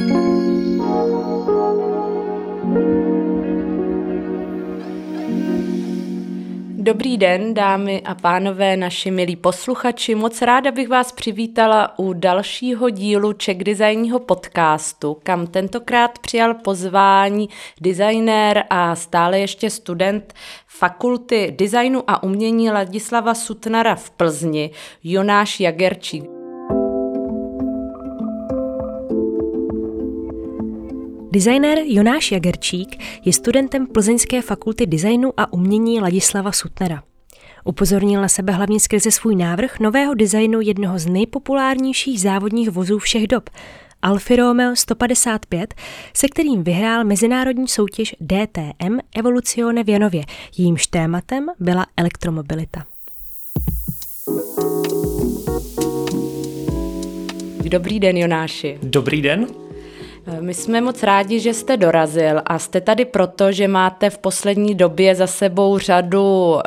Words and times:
Dobrý 0.00 0.08
den, 7.18 7.54
dámy 7.54 8.02
a 8.04 8.14
pánové, 8.14 8.76
naši 8.76 9.10
milí 9.10 9.36
posluchači. 9.36 10.14
Moc 10.14 10.42
ráda 10.42 10.70
bych 10.70 10.88
vás 10.88 11.12
přivítala 11.12 11.98
u 11.98 12.12
dalšího 12.12 12.90
dílu 12.90 13.32
Czech 13.32 13.58
Designního 13.58 14.18
podcastu, 14.18 15.16
kam 15.22 15.46
tentokrát 15.46 16.18
přijal 16.18 16.54
pozvání 16.54 17.48
designér 17.80 18.64
a 18.70 18.96
stále 18.96 19.40
ještě 19.40 19.70
student 19.70 20.34
Fakulty 20.66 21.54
designu 21.58 22.02
a 22.06 22.22
umění 22.22 22.70
Ladislava 22.70 23.34
Sutnara 23.34 23.94
v 23.94 24.10
Plzni, 24.10 24.70
Jonáš 25.04 25.60
Jagerčík. 25.60 26.37
Designér 31.30 31.78
Jonáš 31.84 32.32
Jagerčík 32.32 33.04
je 33.24 33.32
studentem 33.32 33.86
Plzeňské 33.86 34.42
fakulty 34.42 34.86
designu 34.86 35.32
a 35.36 35.52
umění 35.52 36.00
Ladislava 36.00 36.52
Sutnera. 36.52 37.02
Upozornil 37.64 38.20
na 38.20 38.28
sebe 38.28 38.52
hlavně 38.52 38.80
skrze 38.80 39.10
svůj 39.10 39.36
návrh 39.36 39.80
nového 39.80 40.14
designu 40.14 40.60
jednoho 40.60 40.98
z 40.98 41.06
nejpopulárnějších 41.06 42.20
závodních 42.20 42.70
vozů 42.70 42.98
všech 42.98 43.26
dob, 43.26 43.50
Alfa 44.02 44.36
Romeo 44.36 44.76
155, 44.76 45.74
se 46.14 46.28
kterým 46.28 46.62
vyhrál 46.62 47.04
mezinárodní 47.04 47.68
soutěž 47.68 48.16
DTM 48.20 48.98
Evoluzione 49.16 49.84
v 49.84 49.88
Janově. 49.88 50.24
Jímž 50.56 50.86
tématem 50.86 51.46
byla 51.60 51.86
elektromobilita. 51.96 52.84
Dobrý 57.68 58.00
den, 58.00 58.16
Jonáši. 58.16 58.78
Dobrý 58.82 59.22
den. 59.22 59.67
My 60.40 60.54
jsme 60.54 60.80
moc 60.80 61.02
rádi, 61.02 61.40
že 61.40 61.54
jste 61.54 61.76
dorazil 61.76 62.40
a 62.46 62.58
jste 62.58 62.80
tady 62.80 63.04
proto, 63.04 63.52
že 63.52 63.68
máte 63.68 64.10
v 64.10 64.18
poslední 64.18 64.74
době 64.74 65.14
za 65.14 65.26
sebou 65.26 65.78
řadu 65.78 66.50
uh, 66.50 66.60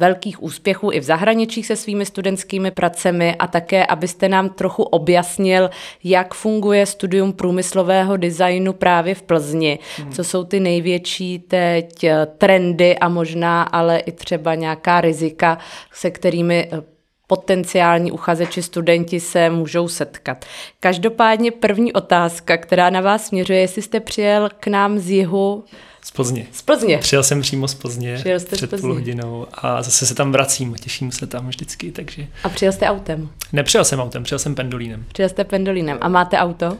velkých 0.00 0.42
úspěchů 0.42 0.90
i 0.92 1.00
v 1.00 1.02
zahraničí 1.02 1.62
se 1.62 1.76
svými 1.76 2.06
studentskými 2.06 2.70
pracemi 2.70 3.36
a 3.38 3.46
také, 3.46 3.86
abyste 3.86 4.28
nám 4.28 4.48
trochu 4.48 4.82
objasnil, 4.82 5.70
jak 6.04 6.34
funguje 6.34 6.86
studium 6.86 7.32
průmyslového 7.32 8.16
designu 8.16 8.72
právě 8.72 9.14
v 9.14 9.22
Plzni, 9.22 9.78
hmm. 9.96 10.12
co 10.12 10.24
jsou 10.24 10.44
ty 10.44 10.60
největší 10.60 11.38
teď 11.38 12.04
eh, 12.04 12.26
trendy 12.38 12.98
a 12.98 13.08
možná 13.08 13.62
ale 13.62 13.98
i 13.98 14.12
třeba 14.12 14.54
nějaká 14.54 15.00
rizika, 15.00 15.58
se 15.92 16.10
kterými 16.10 16.68
eh, 16.72 16.99
potenciální 17.30 18.12
uchazeči, 18.12 18.62
studenti 18.62 19.20
se 19.20 19.50
můžou 19.50 19.88
setkat. 19.88 20.44
Každopádně 20.80 21.50
první 21.50 21.92
otázka, 21.92 22.56
která 22.56 22.90
na 22.90 23.00
vás 23.00 23.26
směřuje, 23.26 23.60
jestli 23.60 23.82
jste 23.82 24.00
přijel 24.00 24.48
k 24.60 24.66
nám 24.66 24.98
z 24.98 25.10
jihu 25.10 25.64
z 26.02 26.10
Plzně. 26.10 26.46
Z 26.52 26.62
Plzně. 26.62 26.98
Přijel 26.98 27.22
jsem 27.22 27.40
přímo 27.40 27.68
z 27.68 27.74
Plzně 27.74 28.14
přijel 28.14 28.40
jste 28.40 28.56
před 28.56 28.80
půl 28.80 28.94
hodinou 28.94 29.46
a 29.54 29.82
zase 29.82 30.06
se 30.06 30.14
tam 30.14 30.32
vracím, 30.32 30.74
těším 30.74 31.12
se 31.12 31.26
tam 31.26 31.48
vždycky, 31.48 31.92
takže... 31.92 32.26
A 32.44 32.48
přijel 32.48 32.72
jste 32.72 32.86
autem? 32.86 33.28
Nepřijel 33.52 33.84
jsem 33.84 34.00
autem, 34.00 34.22
přijel 34.22 34.38
jsem 34.38 34.54
pendolínem. 34.54 35.04
Přijel 35.12 35.28
jste 35.28 35.44
pendolínem. 35.44 35.98
A 36.00 36.08
máte 36.08 36.38
auto? 36.38 36.76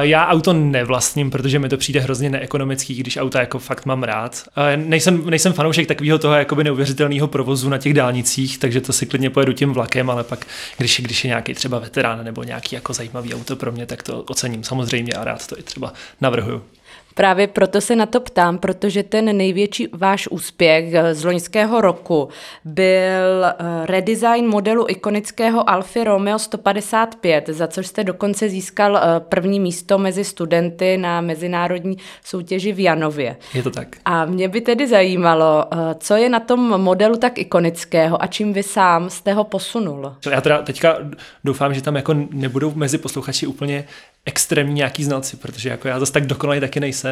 Já 0.00 0.26
auto 0.26 0.52
nevlastním, 0.52 1.30
protože 1.30 1.58
mi 1.58 1.68
to 1.68 1.76
přijde 1.76 2.00
hrozně 2.00 2.30
neekonomický, 2.30 2.94
když 2.94 3.16
auta 3.16 3.40
jako 3.40 3.58
fakt 3.58 3.86
mám 3.86 4.02
rád. 4.02 4.42
Nejsem, 4.76 5.30
nejsem 5.30 5.52
fanoušek 5.52 5.86
takového 5.86 6.18
toho 6.18 6.34
jakoby 6.34 6.64
neuvěřitelného 6.64 7.28
provozu 7.28 7.68
na 7.68 7.78
těch 7.78 7.94
dálnicích, 7.94 8.58
takže 8.58 8.80
to 8.80 8.92
si 8.92 9.06
klidně 9.06 9.30
pojedu 9.30 9.52
tím 9.52 9.72
vlakem, 9.72 10.10
ale 10.10 10.24
pak, 10.24 10.46
když, 10.78 11.00
když 11.00 11.24
je 11.24 11.28
nějaký 11.28 11.54
třeba 11.54 11.78
veterán 11.78 12.24
nebo 12.24 12.42
nějaký 12.42 12.74
jako 12.74 12.92
zajímavý 12.92 13.34
auto 13.34 13.56
pro 13.56 13.72
mě, 13.72 13.86
tak 13.86 14.02
to 14.02 14.22
ocením 14.22 14.64
samozřejmě 14.64 15.12
a 15.12 15.24
rád 15.24 15.46
to 15.46 15.58
i 15.58 15.62
třeba 15.62 15.92
navrhuju. 16.20 16.62
Právě 17.20 17.46
proto 17.46 17.80
se 17.80 17.96
na 17.96 18.06
to 18.06 18.20
ptám, 18.20 18.58
protože 18.58 19.02
ten 19.02 19.36
největší 19.36 19.88
váš 19.92 20.28
úspěch 20.28 20.94
z 21.12 21.24
loňského 21.24 21.80
roku 21.80 22.28
byl 22.64 23.44
eh, 23.44 23.54
redesign 23.86 24.46
modelu 24.48 24.86
ikonického 24.88 25.70
Alfa 25.70 26.04
Romeo 26.04 26.38
155, 26.38 27.48
za 27.48 27.66
což 27.66 27.86
jste 27.86 28.04
dokonce 28.04 28.48
získal 28.48 28.96
eh, 28.96 29.20
první 29.20 29.60
místo 29.60 29.98
mezi 29.98 30.24
studenty 30.24 30.96
na 30.96 31.20
mezinárodní 31.20 31.96
soutěži 32.24 32.72
v 32.72 32.80
Janově. 32.80 33.36
Je 33.54 33.62
to 33.62 33.70
tak. 33.70 33.88
A 34.04 34.24
mě 34.24 34.48
by 34.48 34.60
tedy 34.60 34.86
zajímalo, 34.86 35.64
eh, 35.72 35.76
co 35.98 36.14
je 36.14 36.28
na 36.28 36.40
tom 36.40 36.80
modelu 36.80 37.16
tak 37.16 37.38
ikonického 37.38 38.22
a 38.22 38.26
čím 38.26 38.52
vy 38.52 38.62
sám 38.62 39.10
jste 39.10 39.32
ho 39.32 39.44
posunul? 39.44 40.12
Já 40.30 40.40
teda 40.40 40.62
teďka 40.62 40.96
doufám, 41.44 41.74
že 41.74 41.82
tam 41.82 41.96
jako 41.96 42.14
nebudou 42.30 42.72
mezi 42.74 42.98
posluchači 42.98 43.46
úplně 43.46 43.84
extrémní 44.24 44.74
nějaký 44.74 45.04
znalci, 45.04 45.36
protože 45.36 45.68
jako 45.68 45.88
já 45.88 46.00
zase 46.00 46.12
tak 46.12 46.26
dokonalý 46.26 46.60
taky 46.60 46.80
nejsem 46.80 47.09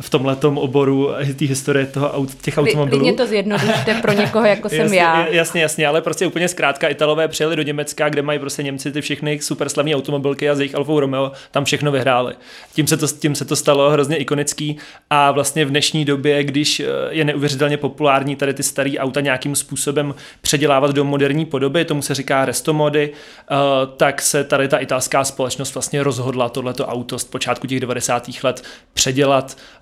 v 0.00 0.10
tomhle 0.10 0.36
oboru 0.54 1.10
té 1.38 1.44
historie 1.44 1.86
toho 1.86 2.12
aut, 2.12 2.34
těch 2.34 2.58
automobilů. 2.58 3.00
Klidně 3.00 3.12
to 3.12 3.26
zjednodušte 3.26 3.94
pro 4.02 4.12
někoho, 4.12 4.46
jako 4.46 4.68
jsem 4.68 4.78
jasně, 4.78 4.98
já. 4.98 5.26
Jasně, 5.26 5.62
jasně, 5.62 5.86
ale 5.86 6.02
prostě 6.02 6.26
úplně 6.26 6.48
zkrátka 6.48 6.88
Italové 6.88 7.28
přijeli 7.28 7.56
do 7.56 7.62
Německa, 7.62 8.08
kde 8.08 8.22
mají 8.22 8.38
prostě 8.38 8.62
Němci 8.62 8.92
ty 8.92 9.00
všechny 9.00 9.38
super 9.40 9.68
slavné 9.68 9.96
automobilky 9.96 10.50
a 10.50 10.54
z 10.54 10.60
jejich 10.60 10.74
Alfa 10.74 10.92
Romeo 11.00 11.32
tam 11.50 11.64
všechno 11.64 11.92
vyhráli. 11.92 12.34
Tím 12.74 12.86
se, 12.86 12.96
to, 12.96 13.06
tím 13.06 13.34
se 13.34 13.44
to 13.44 13.56
stalo 13.56 13.90
hrozně 13.90 14.16
ikonický 14.16 14.76
a 15.10 15.30
vlastně 15.30 15.64
v 15.64 15.70
dnešní 15.70 16.04
době, 16.04 16.44
když 16.44 16.80
eh, 16.80 16.86
je 17.10 17.24
neuvěřitelně 17.24 17.76
populární 17.76 18.36
tady 18.36 18.54
ty 18.54 18.62
staré 18.62 18.90
auta 18.98 19.20
nějakým 19.20 19.56
způsobem 19.56 20.14
předělávat 20.40 20.90
do 20.90 21.04
moderní 21.04 21.44
podoby, 21.44 21.84
tomu 21.84 22.02
se 22.02 22.14
říká 22.14 22.44
restomody, 22.44 23.12
eh, 23.50 23.54
tak 23.96 24.22
se 24.22 24.44
tady 24.44 24.68
ta 24.68 24.78
italská 24.78 25.24
společnost 25.24 25.74
vlastně 25.74 26.02
rozhodla 26.02 26.32
rozhodla 26.32 26.48
tohleto 26.48 26.86
auto 26.86 27.18
z 27.18 27.24
počátku 27.24 27.66
těch 27.66 27.80
90. 27.80 28.42
let 28.42 28.62
předělat 28.94 29.21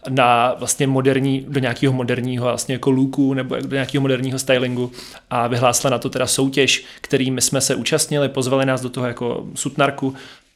na 0.09 0.55
vlastně 0.59 0.87
moderní, 0.87 1.47
do 1.49 1.61
nějakého 1.61 1.93
moderního 1.93 2.45
vlastně 2.45 2.75
jako 2.75 2.91
luku 2.91 3.35
nebo 3.35 3.57
do 3.57 3.75
nějakého 3.77 4.03
moderního 4.03 4.39
stylingu 4.39 4.93
a 5.31 5.47
vyhlásila 5.47 5.91
na 5.91 5.99
to 5.99 6.11
teda 6.11 6.27
soutěž, 6.27 6.85
kterými 7.01 7.41
jsme 7.41 7.61
se 7.61 7.75
účastnili, 7.75 8.29
pozvali 8.29 8.67
nás 8.67 8.81
do 8.81 8.91
toho 8.91 9.07
jako 9.07 9.47
sutnarku 9.55 10.15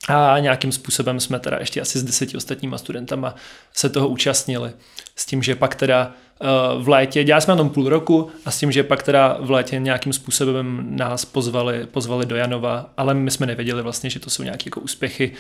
a 0.09 0.39
nějakým 0.39 0.73
způsobem 0.73 1.21
jsme 1.21 1.41
teda 1.41 1.57
ještě 1.61 1.81
asi 1.81 1.99
s 1.99 2.05
deseti 2.05 2.37
ostatníma 2.37 2.79
studentama 2.79 3.35
se 3.75 3.89
toho 3.89 4.09
účastnili. 4.09 4.73
S 5.17 5.27
tím, 5.27 5.43
že 5.43 5.55
pak 5.55 5.75
teda 5.75 6.13
eh, 6.41 6.47
v 6.79 6.89
létě, 6.89 7.25
dělali 7.25 7.43
jsme 7.43 7.53
na 7.53 7.57
tom 7.57 7.71
půl 7.71 7.89
roku 7.89 8.31
a 8.45 8.51
s 8.51 8.59
tím, 8.59 8.73
že 8.73 8.83
pak 8.83 9.03
teda 9.03 9.37
v 9.41 9.51
létě 9.51 9.79
nějakým 9.79 10.13
způsobem 10.13 10.87
nás 10.91 11.25
pozvali, 11.25 11.87
pozvali 11.87 12.27
do 12.27 12.37
Janova, 12.37 12.91
ale 12.97 13.15
my 13.15 13.31
jsme 13.31 13.47
nevěděli 13.47 13.83
vlastně, 13.83 14.11
že 14.11 14.21
to 14.21 14.31
jsou 14.31 14.43
nějaké 14.43 14.63
jako 14.67 14.81
úspěchy. 14.81 15.33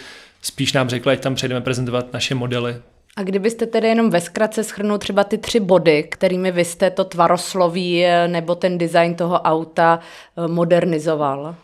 Spíš 0.42 0.72
nám 0.72 0.88
řekli, 0.88 1.12
ať 1.12 1.20
tam 1.20 1.34
přejdeme 1.34 1.60
prezentovat 1.60 2.12
naše 2.12 2.34
modely. 2.34 2.76
A 3.16 3.22
kdybyste 3.22 3.66
tedy 3.66 3.88
jenom 3.88 4.10
ve 4.10 4.20
zkratce 4.20 4.64
schrnul 4.64 4.98
třeba 4.98 5.24
ty 5.24 5.38
tři 5.38 5.60
body, 5.60 6.02
kterými 6.02 6.52
vy 6.52 6.64
jste 6.64 6.90
to 6.90 7.04
tvarosloví 7.04 8.04
eh, 8.04 8.28
nebo 8.28 8.54
ten 8.54 8.78
design 8.78 9.14
toho 9.14 9.40
auta 9.40 10.00
eh, 10.36 10.48
modernizoval? 10.48 11.54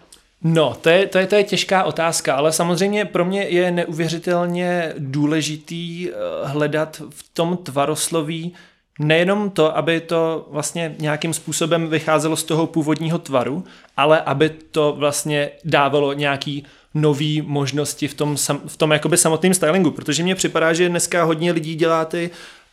No, 0.42 0.76
to 0.80 0.88
je, 0.88 1.06
to, 1.06 1.18
je, 1.18 1.26
to 1.26 1.34
je 1.34 1.44
těžká 1.44 1.84
otázka, 1.84 2.34
ale 2.34 2.52
samozřejmě 2.52 3.04
pro 3.04 3.24
mě 3.24 3.42
je 3.42 3.70
neuvěřitelně 3.70 4.92
důležitý 4.98 6.10
eh, 6.10 6.12
hledat 6.44 7.02
v 7.10 7.34
tom 7.34 7.56
tvarosloví 7.56 8.54
nejenom 8.98 9.50
to, 9.50 9.76
aby 9.76 10.00
to 10.00 10.46
vlastně 10.50 10.94
nějakým 10.98 11.34
způsobem 11.34 11.88
vycházelo 11.88 12.36
z 12.36 12.44
toho 12.44 12.66
původního 12.66 13.18
tvaru, 13.18 13.64
ale 13.96 14.20
aby 14.20 14.50
to 14.50 14.94
vlastně 14.98 15.50
dávalo 15.64 16.12
nějaký 16.12 16.66
nový 16.94 17.42
možnosti 17.42 18.08
v 18.08 18.14
tom, 18.14 18.36
v 18.66 18.76
tom 18.76 18.90
jakoby 18.90 19.16
samotném 19.16 19.54
stylingu, 19.54 19.90
protože 19.90 20.22
mně 20.22 20.34
připadá, 20.34 20.72
že 20.72 20.88
dneska 20.88 21.24
hodně 21.24 21.52
lidí 21.52 21.74
dělá 21.74 22.04
ty 22.04 22.30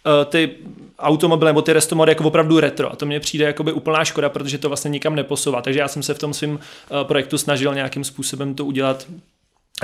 Eh, 0.07 0.25
ty 0.25 0.55
automobily 0.99 1.49
nebo 1.49 1.61
ty 1.61 1.73
restomody 1.73 2.11
jako 2.11 2.23
opravdu 2.23 2.59
retro. 2.59 2.91
A 2.91 2.95
to 2.95 3.05
mně 3.05 3.19
přijde 3.19 3.45
jakoby 3.45 3.71
úplná 3.71 4.05
škoda, 4.05 4.29
protože 4.29 4.57
to 4.57 4.67
vlastně 4.67 4.89
nikam 4.89 5.15
neposouvá. 5.15 5.61
Takže 5.61 5.79
já 5.79 5.87
jsem 5.87 6.03
se 6.03 6.13
v 6.13 6.19
tom 6.19 6.33
svém 6.33 6.59
eh, 6.59 7.03
projektu 7.03 7.37
snažil 7.37 7.75
nějakým 7.75 8.03
způsobem 8.03 8.55
to 8.55 8.65
udělat 8.65 9.07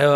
uh, 0.00 0.06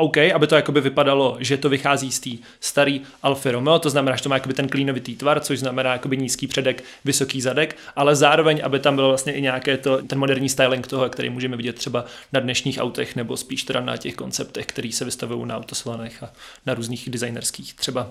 OK, 0.00 0.16
aby 0.34 0.46
to 0.46 0.56
jakoby 0.56 0.80
vypadalo, 0.80 1.36
že 1.40 1.56
to 1.56 1.68
vychází 1.68 2.12
z 2.12 2.20
té 2.20 2.30
starý 2.60 3.02
Alfa 3.22 3.50
Romeo, 3.50 3.78
to 3.78 3.90
znamená, 3.90 4.16
že 4.16 4.22
to 4.22 4.28
má 4.28 4.36
jakoby 4.36 4.54
ten 4.54 4.68
klínovitý 4.68 5.16
tvar, 5.16 5.40
což 5.40 5.58
znamená 5.58 5.92
jakoby 5.92 6.16
nízký 6.16 6.46
předek, 6.46 6.84
vysoký 7.04 7.40
zadek, 7.40 7.76
ale 7.96 8.16
zároveň, 8.16 8.60
aby 8.64 8.78
tam 8.80 8.94
byl 8.94 9.08
vlastně 9.08 9.32
i 9.32 9.42
nějaké 9.42 9.76
to, 9.76 10.02
ten 10.02 10.18
moderní 10.18 10.48
styling 10.48 10.86
toho, 10.86 11.08
který 11.08 11.30
můžeme 11.30 11.56
vidět 11.56 11.76
třeba 11.76 12.04
na 12.32 12.40
dnešních 12.40 12.78
autech 12.78 13.16
nebo 13.16 13.36
spíš 13.36 13.62
teda 13.62 13.80
na 13.80 13.96
těch 13.96 14.14
konceptech, 14.14 14.66
které 14.66 14.92
se 14.92 15.04
vystavují 15.04 15.46
na 15.46 15.56
autosalonech 15.56 16.22
a 16.22 16.32
na 16.66 16.74
různých 16.74 17.10
designerských 17.10 17.74
třeba 17.74 18.10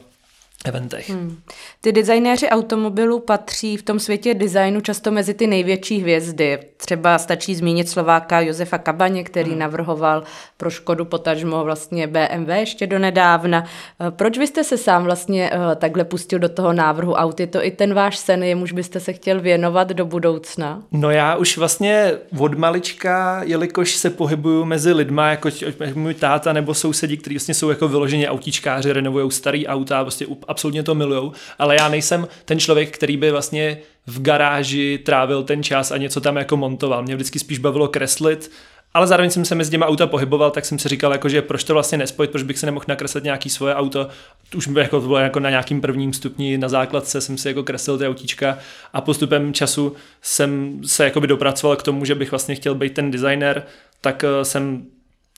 eventech. 0.65 1.09
Hmm. 1.09 1.37
Ty 1.81 1.91
designéři 1.91 2.49
automobilů 2.49 3.19
patří 3.19 3.77
v 3.77 3.83
tom 3.83 3.99
světě 3.99 4.33
designu 4.33 4.81
často 4.81 5.11
mezi 5.11 5.33
ty 5.33 5.47
největší 5.47 5.99
hvězdy. 5.99 6.59
Třeba 6.77 7.17
stačí 7.17 7.55
zmínit 7.55 7.89
Slováka 7.89 8.39
Josefa 8.39 8.77
Kabaně, 8.77 9.23
který 9.23 9.49
hmm. 9.49 9.59
navrhoval 9.59 10.23
pro 10.57 10.69
Škodu 10.69 11.05
potažmo 11.05 11.63
vlastně 11.63 12.07
BMW 12.07 12.49
ještě 12.49 12.87
do 12.87 12.99
nedávna. 12.99 13.65
Eh, 13.99 14.11
proč 14.11 14.37
byste 14.37 14.63
se 14.63 14.77
sám 14.77 15.03
vlastně 15.03 15.51
uh, 15.51 15.75
takhle 15.75 16.03
pustil 16.03 16.39
do 16.39 16.49
toho 16.49 16.73
návrhu 16.73 17.13
aut? 17.13 17.39
Je 17.39 17.47
to 17.47 17.65
i 17.65 17.71
ten 17.71 17.93
váš 17.93 18.17
sen, 18.17 18.43
jemuž 18.43 18.71
byste 18.71 18.99
se 18.99 19.13
chtěl 19.13 19.41
věnovat 19.41 19.89
do 19.89 20.05
budoucna? 20.05 20.83
No 20.91 21.11
já 21.11 21.35
už 21.35 21.57
vlastně 21.57 22.13
od 22.39 22.57
malička, 22.57 23.43
jelikož 23.43 23.95
se 23.95 24.09
pohybuju 24.09 24.65
mezi 24.65 24.93
lidma, 24.93 25.29
jako 25.29 25.49
můj 25.93 26.13
táta 26.13 26.53
nebo 26.53 26.73
sousedi, 26.73 27.17
kteří 27.17 27.35
vlastně 27.35 27.53
jsou 27.53 27.69
jako 27.69 27.87
vyloženě 27.87 28.29
autíčkáři, 28.29 28.93
renovují 28.93 29.31
starý 29.31 29.67
auta, 29.67 30.03
vlastně 30.03 30.27
absolutně 30.47 30.83
to 30.83 30.95
milujou, 30.95 31.31
ale 31.59 31.75
já 31.79 31.89
nejsem 31.89 32.27
ten 32.45 32.59
člověk, 32.59 32.95
který 32.95 33.17
by 33.17 33.31
vlastně 33.31 33.77
v 34.07 34.21
garáži 34.21 34.99
trávil 35.05 35.43
ten 35.43 35.63
čas 35.63 35.91
a 35.91 35.97
něco 35.97 36.21
tam 36.21 36.37
jako 36.37 36.57
montoval. 36.57 37.03
Mě 37.03 37.15
vždycky 37.15 37.39
spíš 37.39 37.59
bavilo 37.59 37.87
kreslit, 37.87 38.51
ale 38.93 39.07
zároveň 39.07 39.29
jsem 39.29 39.45
se 39.45 39.55
mezi 39.55 39.71
těma 39.71 39.87
auta 39.87 40.07
pohyboval, 40.07 40.51
tak 40.51 40.65
jsem 40.65 40.79
si 40.79 40.89
říkal, 40.89 41.11
jako, 41.11 41.29
že 41.29 41.41
proč 41.41 41.63
to 41.63 41.73
vlastně 41.73 41.97
nespojit, 41.97 42.31
proč 42.31 42.43
bych 42.43 42.57
se 42.57 42.65
nemohl 42.65 42.85
nakreslit 42.87 43.23
nějaký 43.23 43.49
svoje 43.49 43.75
auto. 43.75 44.07
Už 44.55 44.69
jako, 44.77 45.01
to 45.01 45.07
bylo 45.07 45.17
jako 45.17 45.39
na 45.39 45.49
nějakým 45.49 45.81
prvním 45.81 46.13
stupni 46.13 46.57
na 46.57 46.69
základce 46.69 47.21
jsem 47.21 47.37
si 47.37 47.47
jako 47.47 47.63
kreslil 47.63 47.97
ty 47.97 48.07
autíčka 48.07 48.57
a 48.93 49.01
postupem 49.01 49.53
času 49.53 49.95
jsem 50.21 50.81
se 50.85 51.03
jako 51.03 51.21
by 51.21 51.27
dopracoval 51.27 51.75
k 51.75 51.83
tomu, 51.83 52.05
že 52.05 52.15
bych 52.15 52.31
vlastně 52.31 52.55
chtěl 52.55 52.75
být 52.75 52.93
ten 52.93 53.11
designer, 53.11 53.63
tak 54.01 54.23
eh, 54.23 54.45
jsem 54.45 54.85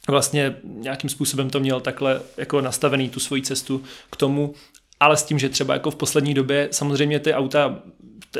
vlastně 0.07 0.55
nějakým 0.63 1.09
způsobem 1.09 1.49
to 1.49 1.59
měl 1.59 1.79
takhle 1.79 2.21
jako 2.37 2.61
nastavený 2.61 3.09
tu 3.09 3.19
svoji 3.19 3.41
cestu 3.41 3.83
k 4.11 4.15
tomu 4.15 4.53
ale 4.99 5.17
s 5.17 5.23
tím, 5.23 5.39
že 5.39 5.49
třeba 5.49 5.73
jako 5.73 5.91
v 5.91 5.95
poslední 5.95 6.33
době 6.33 6.67
samozřejmě 6.71 7.19
ty 7.19 7.33
auta, 7.33 7.79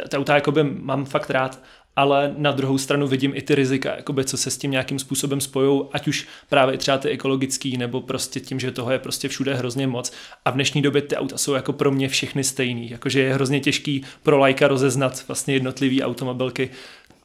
ty 0.10 0.18
auta 0.18 0.36
jakoby 0.36 0.64
mám 0.64 1.06
fakt 1.06 1.30
rád, 1.30 1.60
ale 1.96 2.34
na 2.38 2.52
druhou 2.52 2.78
stranu 2.78 3.08
vidím 3.08 3.32
i 3.36 3.42
ty 3.42 3.56
rizika, 3.56 3.96
jakoby, 3.96 4.26
co 4.26 4.38
se 4.38 4.52
s 4.52 4.58
tím 4.58 4.72
nějakým 4.72 5.00
způsobem 5.00 5.42
spojují, 5.42 5.82
ať 5.92 6.08
už 6.08 6.28
právě 6.50 6.78
třeba 6.78 6.98
ty 6.98 7.10
ekologický, 7.10 7.78
nebo 7.78 8.02
prostě 8.02 8.40
tím, 8.40 8.60
že 8.60 8.72
toho 8.72 8.92
je 8.92 9.00
prostě 9.00 9.28
všude 9.28 9.56
hrozně 9.56 9.88
moc. 9.88 10.12
A 10.46 10.52
v 10.52 10.54
dnešní 10.54 10.82
době 10.82 11.02
ty 11.02 11.16
auta 11.16 11.38
jsou 11.38 11.54
jako 11.54 11.74
pro 11.74 11.92
mě 11.92 12.10
všechny 12.10 12.44
stejný, 12.44 12.90
jakože 12.90 13.22
je 13.22 13.34
hrozně 13.34 13.60
těžký 13.60 14.06
pro 14.24 14.38
lajka 14.38 14.68
rozeznat 14.68 15.24
vlastně 15.28 15.54
jednotlivý 15.54 16.04
automobilky. 16.04 16.70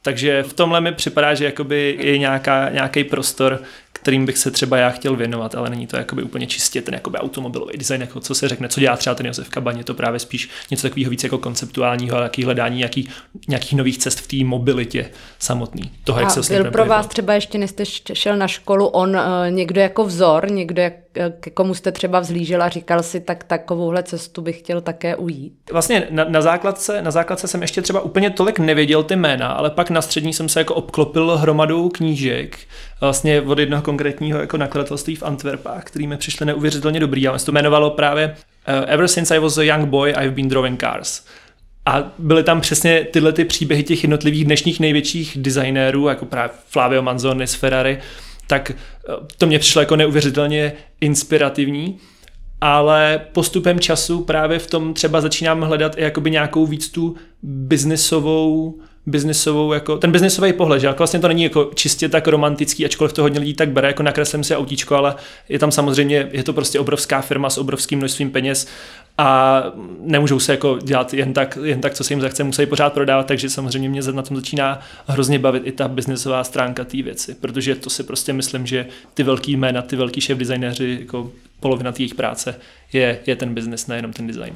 Takže 0.03 0.43
v 0.43 0.53
tomhle 0.53 0.81
mi 0.81 0.93
připadá, 0.93 1.35
že 1.35 1.45
jakoby 1.45 1.99
je 2.01 2.19
nějaká, 2.19 2.69
nějaký 2.71 3.05
prostor, 3.05 3.63
kterým 4.05 4.27
bych 4.27 4.39
se 4.39 4.51
třeba 4.51 4.77
já 4.77 4.91
chtěl 4.91 5.17
věnovat, 5.17 5.55
ale 5.55 5.71
není 5.71 5.87
to 5.87 5.97
jakoby 5.97 6.23
úplně 6.23 6.47
čistě 6.47 6.83
ten 6.83 6.95
jakoby 6.95 7.19
automobilový 7.19 7.79
design, 7.79 8.01
jako 8.01 8.21
co 8.21 8.35
se 8.35 8.49
řekne, 8.49 8.69
co 8.69 8.81
dělá 8.81 8.97
třeba 8.97 9.15
ten 9.15 9.27
Josef 9.27 9.49
Kaban, 9.49 9.77
je 9.79 9.85
to 9.85 9.95
právě 9.95 10.21
spíš 10.21 10.51
něco 10.71 10.89
takového 10.89 11.11
víc 11.11 11.25
jako 11.25 11.39
konceptuálního, 11.39 12.19
jaký 12.19 12.45
hledání 12.45 12.79
nějaký, 12.79 13.09
nějakých 13.49 13.73
nových 13.73 13.99
cest 13.99 14.21
v 14.21 14.27
té 14.27 14.45
mobilitě 14.45 15.11
samotný. 15.39 15.91
Toho, 16.05 16.21
jak 16.21 16.29
a 16.29 16.43
se 16.43 16.55
byl 16.55 16.71
pro 16.71 16.87
vás 16.87 17.07
třeba 17.07 17.35
ještě, 17.35 17.59
než 17.59 17.71
jste 17.71 17.85
šel 18.15 18.37
na 18.37 18.49
školu, 18.49 18.87
on 18.87 19.17
uh, 19.17 19.23
někdo 19.51 19.81
jako 19.81 20.05
vzor, 20.05 20.51
někdo, 20.51 20.83
jak, 20.83 20.95
eh, 21.17 21.33
ke 21.41 21.51
komu 21.51 21.75
jste 21.75 21.93
třeba 21.93 22.21
vzlížel 22.21 22.63
a 22.63 22.69
říkal 22.69 23.03
si, 23.03 23.21
tak 23.21 23.45
takovouhle 23.45 24.03
cestu 24.03 24.43
bych 24.43 24.59
chtěl 24.59 24.81
také 24.81 25.17
ujít? 25.17 25.55
Vlastně 25.73 26.07
na, 26.11 26.25
na, 26.29 26.43
základce, 26.43 27.03
na 27.03 27.11
základce 27.11 27.49
jsem 27.49 27.63
ještě 27.63 27.83
třeba 27.83 28.01
úplně 28.01 28.31
tolik 28.31 28.59
nevěděl 28.59 29.03
ty 29.03 29.17
jména, 29.17 29.49
ale 29.49 29.71
pak 29.71 29.91
na 29.91 30.03
střední 30.03 30.33
jsem 30.33 30.49
se 30.49 30.61
jako 30.61 30.75
obklopil 30.75 31.37
hromadou 31.37 31.89
knížek, 31.89 32.59
vlastně 33.01 33.41
od 33.41 33.59
jednoho 33.59 33.83
konkrétního 33.83 34.41
jako 34.41 34.57
nakladatelství 34.57 35.17
v 35.17 35.23
Antwerpách, 35.23 35.85
který 35.85 36.07
mi 36.07 36.17
přišly 36.17 36.47
neuvěřitelně 36.47 37.01
dobrý. 37.01 37.29
A 37.29 37.39
se 37.39 37.47
to 37.47 37.53
jmenovalo 37.53 37.91
právě 37.91 38.27
uh, 38.29 38.93
Ever 38.93 39.09
since 39.09 39.37
I 39.37 39.39
was 39.39 39.59
a 39.59 39.63
young 39.63 39.89
boy, 39.89 40.11
I've 40.11 40.31
been 40.31 40.49
drawing 40.49 40.81
cars. 40.81 41.23
A 41.87 42.13
byly 42.19 42.43
tam 42.43 42.61
přesně 42.61 43.05
tyhle 43.05 43.33
ty 43.33 43.45
příběhy 43.45 43.83
těch 43.83 44.05
jednotlivých 44.05 44.45
dnešních 44.45 44.81
největších 44.81 45.39
designérů, 45.41 46.09
jako 46.09 46.27
právě 46.27 46.51
Flavio 46.69 47.03
Manzoni 47.03 47.47
z 47.47 47.55
Ferrari, 47.55 47.99
tak 48.47 48.71
eh, 48.71 49.13
to 49.39 49.47
mě 49.47 49.59
přišlo 49.59 49.81
jako 49.81 49.97
neuvěřitelně 49.97 50.73
inspirativní 51.01 51.99
ale 52.61 53.21
postupem 53.33 53.81
času 53.81 54.25
právě 54.25 54.59
v 54.59 54.67
tom 54.67 54.95
třeba 54.95 55.21
začínám 55.21 55.61
hledat 55.61 55.99
i 55.99 56.03
jakoby 56.03 56.31
nějakou 56.31 56.67
víc 56.67 56.89
tu 56.89 57.17
biznesovou 57.43 58.81
biznisovou, 59.07 59.73
jako, 59.73 59.97
ten 59.97 60.13
biznisový 60.13 60.53
pohled, 60.53 60.81
že 60.81 60.87
jako 60.87 60.99
vlastně 60.99 61.21
to 61.21 61.29
není 61.29 61.43
jako 61.43 61.71
čistě 61.75 62.09
tak 62.09 62.29
romantický, 62.29 62.85
ačkoliv 62.85 63.13
to 63.13 63.23
hodně 63.23 63.41
lidí 63.41 63.55
tak 63.55 63.69
bere, 63.69 63.89
jako 63.89 64.03
nakreslím 64.03 64.45
si 64.45 64.57
autíčko, 64.57 64.97
ale 64.97 65.15
je 65.49 65.59
tam 65.59 65.73
samozřejmě, 65.73 66.29
je 66.33 66.43
to 66.43 66.53
prostě 66.53 66.81
obrovská 66.81 67.21
firma 67.21 67.51
s 67.51 67.59
obrovským 67.59 67.99
množstvím 67.99 68.31
peněz 68.31 68.67
a 69.19 69.63
nemůžou 70.01 70.39
se 70.39 70.53
jako 70.53 70.79
dělat 70.83 71.15
jen 71.15 71.33
tak, 71.33 71.59
jen 71.63 71.81
tak, 71.81 71.95
co 71.95 72.05
se 72.05 72.13
jim 72.13 72.21
zachce, 72.21 72.45
musí 72.45 72.67
pořád 72.67 72.93
prodávat, 72.93 73.27
takže 73.27 73.51
samozřejmě 73.51 73.89
mě 73.89 74.03
na 74.13 74.23
tom 74.23 74.37
začíná 74.37 74.81
hrozně 75.07 75.39
bavit 75.39 75.63
i 75.67 75.73
ta 75.73 75.89
biznesová 75.89 76.45
stránka 76.45 76.85
té 76.85 77.03
věci, 77.03 77.35
protože 77.35 77.75
to 77.75 77.91
si 77.91 78.03
prostě 78.03 78.33
myslím, 78.33 78.67
že 78.67 78.87
ty 79.15 79.23
velký 79.23 79.57
jména, 79.57 79.83
ty 79.83 79.97
velký 79.97 80.21
šéf 80.21 80.39
designéři, 80.39 80.99
jako 81.01 81.31
polovina 81.61 81.93
jejich 81.99 82.15
práce 82.15 82.55
je, 82.93 83.19
je 83.27 83.37
ten 83.37 83.55
biznes, 83.55 83.87
nejenom 83.87 84.13
ten 84.13 84.27
design. 84.27 84.55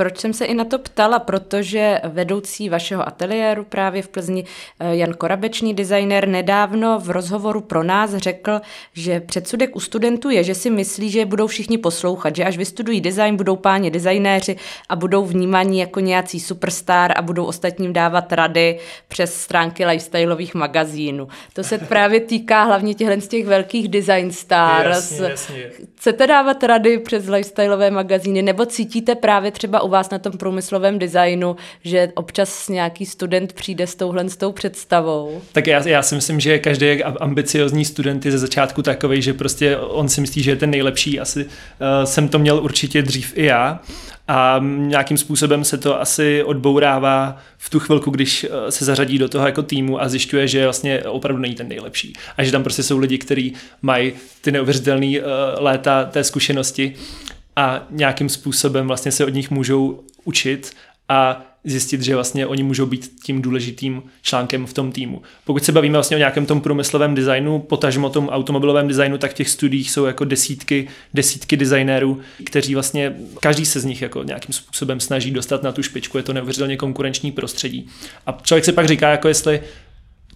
Proč 0.00 0.18
jsem 0.18 0.32
se 0.32 0.44
i 0.44 0.54
na 0.54 0.64
to 0.64 0.78
ptala? 0.78 1.18
Protože 1.18 2.00
vedoucí 2.04 2.68
vašeho 2.68 3.08
ateliéru 3.08 3.64
právě 3.64 4.02
v 4.02 4.08
Plzni, 4.08 4.44
eh, 4.80 4.96
Jan 4.96 5.12
Korabečný 5.12 5.74
designer, 5.74 6.28
nedávno 6.28 6.98
v 6.98 7.10
rozhovoru 7.10 7.60
pro 7.60 7.82
nás 7.82 8.14
řekl, 8.14 8.60
že 8.92 9.20
předsudek 9.20 9.76
u 9.76 9.80
studentů 9.80 10.30
je, 10.30 10.44
že 10.44 10.54
si 10.54 10.70
myslí, 10.70 11.10
že 11.10 11.26
budou 11.26 11.46
všichni 11.46 11.78
poslouchat, 11.78 12.36
že 12.36 12.44
až 12.44 12.56
vystudují 12.56 13.00
design, 13.00 13.36
budou 13.36 13.56
páni 13.56 13.90
designéři 13.90 14.56
a 14.88 14.96
budou 14.96 15.24
vnímaní 15.24 15.78
jako 15.78 16.00
nějací 16.00 16.40
superstar 16.40 17.12
a 17.16 17.22
budou 17.22 17.44
ostatním 17.44 17.92
dávat 17.92 18.32
rady 18.32 18.78
přes 19.08 19.34
stránky 19.34 19.86
lifestyleových 19.86 20.54
magazínů. 20.54 21.28
To 21.52 21.64
se 21.64 21.78
právě 21.88 22.20
týká 22.20 22.62
hlavně 22.62 22.94
těchto 22.94 23.20
z 23.20 23.28
těch 23.28 23.46
velkých 23.46 23.88
design 23.88 24.32
stars. 24.32 25.10
Jasně, 25.10 25.28
jasně. 25.28 25.70
Chcete 25.96 26.26
dávat 26.26 26.62
rady 26.64 26.98
přes 26.98 27.28
lifestyleové 27.28 27.90
magazíny 27.90 28.42
nebo 28.42 28.66
cítíte 28.66 29.14
právě 29.14 29.50
třeba 29.50 29.82
u 29.82 29.89
vás 29.90 30.10
na 30.10 30.18
tom 30.18 30.32
průmyslovém 30.32 30.98
designu, 30.98 31.56
že 31.84 32.12
občas 32.14 32.68
nějaký 32.68 33.06
student 33.06 33.52
přijde 33.52 33.86
s 33.86 33.94
touhle 33.94 34.28
s 34.28 34.36
tou 34.36 34.52
představou? 34.52 35.42
Tak 35.52 35.66
já, 35.66 35.88
já 35.88 36.02
si 36.02 36.14
myslím, 36.14 36.40
že 36.40 36.58
každý 36.58 37.04
ambiciozní 37.04 37.84
student 37.84 38.26
je 38.26 38.32
ze 38.32 38.38
začátku 38.38 38.82
takový, 38.82 39.22
že 39.22 39.34
prostě 39.34 39.76
on 39.76 40.08
si 40.08 40.20
myslí, 40.20 40.42
že 40.42 40.50
je 40.50 40.56
ten 40.56 40.70
nejlepší. 40.70 41.20
Asi 41.20 41.44
uh, 41.44 41.50
jsem 42.04 42.28
to 42.28 42.38
měl 42.38 42.58
určitě 42.58 43.02
dřív 43.02 43.32
i 43.36 43.44
já 43.44 43.80
a 44.32 44.60
nějakým 44.64 45.18
způsobem 45.18 45.64
se 45.64 45.78
to 45.78 46.00
asi 46.00 46.44
odbourává 46.44 47.36
v 47.58 47.70
tu 47.70 47.80
chvilku, 47.80 48.10
když 48.10 48.44
eh, 48.44 48.70
se 48.70 48.84
zařadí 48.84 49.18
do 49.18 49.28
toho 49.28 49.46
jako 49.46 49.62
týmu 49.62 50.02
a 50.02 50.08
zjišťuje, 50.08 50.48
že 50.48 50.64
vlastně 50.64 51.02
opravdu 51.02 51.42
není 51.42 51.54
ten 51.54 51.68
nejlepší. 51.68 52.12
A 52.36 52.44
že 52.44 52.52
tam 52.52 52.62
prostě 52.62 52.82
jsou 52.82 52.98
lidi, 52.98 53.18
kteří 53.18 53.54
mají 53.82 54.12
ty 54.40 54.52
neuvěřitelné 54.52 55.06
uh, 55.06 55.24
léta 55.58 56.04
té 56.04 56.24
zkušenosti 56.24 56.94
a 57.60 57.86
nějakým 57.90 58.28
způsobem 58.28 58.86
vlastně 58.86 59.12
se 59.12 59.24
od 59.24 59.34
nich 59.34 59.50
můžou 59.50 60.00
učit 60.24 60.72
a 61.08 61.44
zjistit, 61.64 62.02
že 62.02 62.14
vlastně 62.14 62.46
oni 62.46 62.62
můžou 62.62 62.86
být 62.86 63.12
tím 63.24 63.42
důležitým 63.42 64.02
článkem 64.22 64.66
v 64.66 64.72
tom 64.72 64.92
týmu. 64.92 65.22
Pokud 65.44 65.64
se 65.64 65.72
bavíme 65.72 65.92
vlastně 65.92 66.16
o 66.16 66.18
nějakém 66.18 66.46
tom 66.46 66.60
průmyslovém 66.60 67.14
designu, 67.14 67.58
potažmo 67.58 68.10
tom 68.10 68.28
automobilovém 68.28 68.88
designu, 68.88 69.18
tak 69.18 69.30
v 69.30 69.34
těch 69.34 69.48
studiích 69.48 69.90
jsou 69.90 70.04
jako 70.04 70.24
desítky, 70.24 70.88
desítky 71.14 71.56
designérů, 71.56 72.20
kteří 72.44 72.74
vlastně, 72.74 73.16
každý 73.40 73.66
se 73.66 73.80
z 73.80 73.84
nich 73.84 74.02
jako 74.02 74.22
nějakým 74.22 74.52
způsobem 74.52 75.00
snaží 75.00 75.30
dostat 75.30 75.62
na 75.62 75.72
tu 75.72 75.82
špičku, 75.82 76.16
je 76.16 76.22
to 76.22 76.32
neuvěřitelně 76.32 76.76
konkurenční 76.76 77.32
prostředí. 77.32 77.88
A 78.26 78.38
člověk 78.42 78.64
si 78.64 78.72
pak 78.72 78.88
říká, 78.88 79.10
jako 79.10 79.28
jestli 79.28 79.60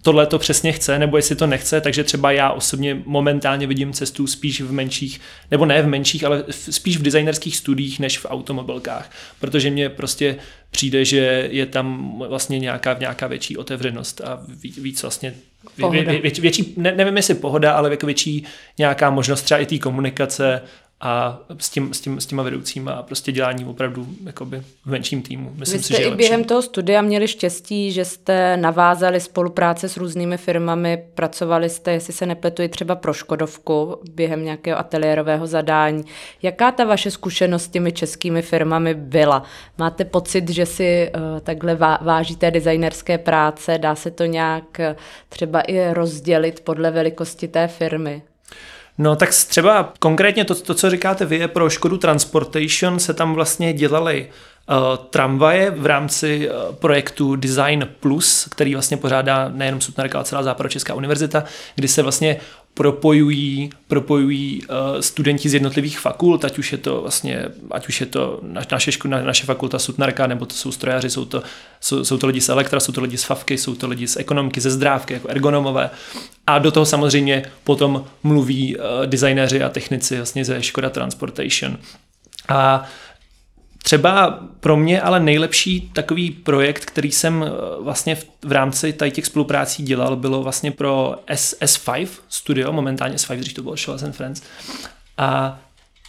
tohle 0.05 0.25
to 0.25 0.39
přesně 0.39 0.71
chce, 0.71 0.99
nebo 0.99 1.17
jestli 1.17 1.35
to 1.35 1.47
nechce, 1.47 1.81
takže 1.81 2.03
třeba 2.03 2.31
já 2.31 2.51
osobně 2.51 3.01
momentálně 3.05 3.67
vidím 3.67 3.93
cestu 3.93 4.27
spíš 4.27 4.61
v 4.61 4.71
menších, 4.71 5.21
nebo 5.51 5.65
ne 5.65 5.81
v 5.81 5.87
menších, 5.87 6.23
ale 6.23 6.43
spíš 6.49 6.97
v 6.97 7.01
designerských 7.01 7.57
studiích 7.57 7.99
než 7.99 8.17
v 8.17 8.25
automobilkách, 8.29 9.11
protože 9.39 9.69
mně 9.69 9.89
prostě 9.89 10.35
přijde, 10.71 11.05
že 11.05 11.49
je 11.51 11.65
tam 11.65 12.15
vlastně 12.27 12.59
nějaká, 12.59 12.97
nějaká 12.99 13.27
větší 13.27 13.57
otevřenost 13.57 14.21
a 14.21 14.43
víc 14.77 15.01
vlastně 15.01 15.33
vě, 15.77 15.89
vě, 15.89 16.21
vě, 16.21 16.31
větší, 16.39 16.73
ne, 16.77 16.91
nevím 16.95 17.17
jestli 17.17 17.35
pohoda, 17.35 17.71
ale 17.71 17.89
jako 17.91 18.05
větší 18.05 18.43
nějaká 18.77 19.09
možnost 19.09 19.41
třeba 19.41 19.59
i 19.59 19.65
té 19.65 19.77
komunikace, 19.77 20.61
a 21.01 21.39
s, 21.59 21.69
tím, 21.69 21.93
s, 21.93 22.01
tím, 22.01 22.21
s 22.21 22.25
těma 22.25 22.43
vedoucíma 22.43 22.91
a 22.91 23.03
prostě 23.03 23.31
dělání 23.31 23.65
opravdu 23.65 24.07
jakoby 24.25 24.63
v 24.85 24.89
menším 24.91 25.21
týmu. 25.21 25.51
Myslím 25.55 25.77
Vy 25.77 25.83
jste 25.83 25.93
si, 25.93 26.01
že 26.01 26.07
i 26.09 26.15
během 26.15 26.43
toho 26.43 26.61
studia 26.61 27.01
měli 27.01 27.27
štěstí, 27.27 27.91
že 27.91 28.05
jste 28.05 28.57
navázali 28.57 29.19
spolupráce 29.19 29.89
s 29.89 29.97
různými 29.97 30.37
firmami, 30.37 31.03
pracovali 31.15 31.69
jste, 31.69 31.91
jestli 31.91 32.13
se 32.13 32.25
nepletuji, 32.25 32.69
třeba 32.69 32.95
pro 32.95 33.13
Škodovku 33.13 33.97
během 34.11 34.45
nějakého 34.45 34.79
ateliérového 34.79 35.47
zadání. 35.47 36.03
Jaká 36.41 36.71
ta 36.71 36.83
vaše 36.83 37.11
zkušenost 37.11 37.63
s 37.63 37.67
těmi 37.67 37.91
českými 37.91 38.41
firmami 38.41 38.93
byla? 38.93 39.43
Máte 39.77 40.05
pocit, 40.05 40.49
že 40.49 40.65
si 40.65 41.11
uh, 41.15 41.39
takhle 41.39 41.75
vážíte 42.01 42.51
designerské 42.51 43.17
práce? 43.17 43.77
Dá 43.77 43.95
se 43.95 44.11
to 44.11 44.25
nějak 44.25 44.79
uh, 44.79 44.95
třeba 45.29 45.61
i 45.61 45.93
rozdělit 45.93 46.59
podle 46.59 46.91
velikosti 46.91 47.47
té 47.47 47.67
firmy? 47.67 48.21
No 48.97 49.15
tak 49.15 49.29
třeba 49.29 49.93
konkrétně 49.99 50.45
to, 50.45 50.55
to, 50.55 50.73
co 50.73 50.89
říkáte 50.89 51.25
vy, 51.25 51.35
je 51.35 51.47
pro 51.47 51.69
Škodu 51.69 51.97
Transportation 51.97 52.99
se 52.99 53.13
tam 53.13 53.33
vlastně 53.33 53.73
dělaly 53.73 54.29
uh, 54.69 55.05
tramvaje 55.09 55.71
v 55.71 55.85
rámci 55.85 56.49
uh, 56.49 56.75
projektu 56.75 57.35
Design 57.35 57.87
Plus, 57.99 58.47
který 58.51 58.73
vlastně 58.73 58.97
pořádá 58.97 59.49
nejenom 59.49 59.81
Sutnarka, 59.81 60.17
ale 60.17 60.25
celá 60.25 60.43
Západočeská 60.43 60.93
univerzita, 60.93 61.43
kdy 61.75 61.87
se 61.87 62.01
vlastně 62.01 62.37
propojují, 62.75 63.69
propojují 63.87 64.61
uh, 64.61 64.99
studenti 64.99 65.49
z 65.49 65.53
jednotlivých 65.53 65.99
fakult, 65.99 66.45
ať 66.45 66.57
už 66.57 66.71
je 66.71 66.77
to 66.77 67.01
vlastně, 67.01 67.45
ať 67.71 67.87
už 67.87 68.01
je 68.01 68.05
to 68.05 68.39
naše, 68.71 68.91
na, 69.07 69.21
naše 69.21 69.45
fakulta 69.45 69.79
Sutnarka, 69.79 70.27
nebo 70.27 70.45
to 70.45 70.55
jsou 70.55 70.71
strojaři, 70.71 71.09
jsou 71.09 71.25
to, 71.25 71.43
jsou, 71.81 72.05
jsou 72.05 72.17
to 72.17 72.27
lidi 72.27 72.41
z 72.41 72.49
Elektra, 72.49 72.79
jsou 72.79 72.91
to 72.91 73.01
lidi 73.01 73.17
z 73.17 73.23
Favky, 73.23 73.57
jsou 73.57 73.75
to 73.75 73.87
lidi 73.87 74.07
z 74.07 74.17
ekonomiky, 74.17 74.61
ze 74.61 74.71
zdrávky, 74.71 75.13
jako 75.13 75.27
ergonomové. 75.27 75.89
A 76.47 76.59
do 76.59 76.71
toho 76.71 76.85
samozřejmě 76.85 77.43
potom 77.63 78.05
mluví 78.23 78.77
uh, 78.77 78.83
designéři 79.05 79.63
a 79.63 79.69
technici 79.69 80.15
vlastně 80.15 80.45
ze 80.45 80.63
Škoda 80.63 80.89
Transportation. 80.89 81.77
A 82.49 82.83
Třeba 83.85 84.39
pro 84.59 84.77
mě 84.77 85.01
ale 85.01 85.19
nejlepší 85.19 85.91
takový 85.93 86.31
projekt, 86.31 86.85
který 86.85 87.11
jsem 87.11 87.43
eh, 87.43 87.49
vlastně 87.83 88.15
v, 88.15 88.25
v 88.45 88.51
rámci 88.51 88.93
tady 88.93 89.11
těch 89.11 89.25
spoluprácí 89.25 89.83
dělal, 89.83 90.15
bylo 90.15 90.43
vlastně 90.43 90.71
pro 90.71 91.15
S, 91.27 91.59
S5 91.59 92.07
studio, 92.29 92.73
momentálně 92.73 93.15
S5, 93.15 93.35
když 93.35 93.53
to 93.53 93.63
bylo 93.63 93.75
Show 93.75 94.03
and 94.03 94.15
Friends. 94.15 94.41
A 95.17 95.59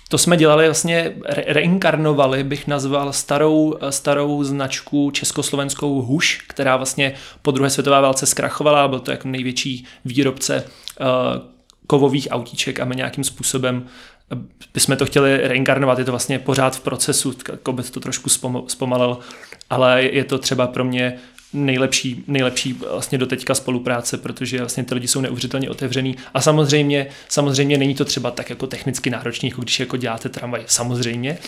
to 0.09 0.19
jsme 0.19 0.37
dělali 0.37 0.67
vlastně, 0.67 1.17
re- 1.25 1.45
reinkarnovali, 1.47 2.45
bych 2.45 2.67
nazval 2.67 3.13
starou, 3.13 3.77
eh, 3.81 3.93
starou 3.93 4.45
značku 4.45 5.11
československou 5.11 6.03
Huš, 6.03 6.45
která 6.49 6.77
vlastně 6.77 7.15
po 7.43 7.51
druhé 7.51 7.71
světové 7.71 8.01
válce 8.01 8.27
zkrachovala, 8.27 8.89
byl 8.89 9.01
to 9.01 9.11
jako 9.11 9.29
největší 9.29 9.85
výrobce 10.05 10.65
uh, 11.01 11.07
kovových 11.87 12.29
autíček 12.31 12.81
a 12.81 12.85
my 12.85 12.97
nějakým 12.97 13.25
způsobem 13.25 13.87
bychom 14.75 14.97
to 14.97 15.07
chtěli 15.07 15.49
reinkarnovat, 15.49 15.99
je 15.99 16.05
to 16.05 16.13
vlastně 16.13 16.39
pořád 16.39 16.77
v 16.77 16.81
procesu, 16.81 17.35
jako 17.51 17.73
by 17.73 17.83
to 17.83 18.01
trošku 18.01 18.31
zpomalil, 18.67 19.19
ale 19.71 20.03
je 20.03 20.25
to 20.25 20.39
třeba 20.39 20.67
pro 20.67 20.85
mě 20.85 21.19
nejlepší, 21.53 22.25
nejlepší 22.27 22.73
vlastně 22.73 23.19
do 23.19 23.27
teďka 23.27 23.55
spolupráce, 23.55 24.19
protože 24.19 24.59
vlastně 24.59 24.85
ty 24.85 24.95
lidi 24.95 25.09
jsou 25.09 25.21
neuvěřitelně 25.21 25.71
otevřený. 25.71 26.17
A 26.35 26.41
samozřejmě, 26.41 27.07
samozřejmě 27.29 27.79
není 27.79 27.95
to 27.95 28.05
třeba 28.05 28.31
tak 28.31 28.51
jako 28.51 28.67
technicky 28.67 29.11
náročný, 29.11 29.49
jako 29.49 29.63
když 29.63 29.81
jako 29.81 29.97
děláte 29.97 30.29
tramvaj, 30.29 30.63
samozřejmě, 30.67 31.39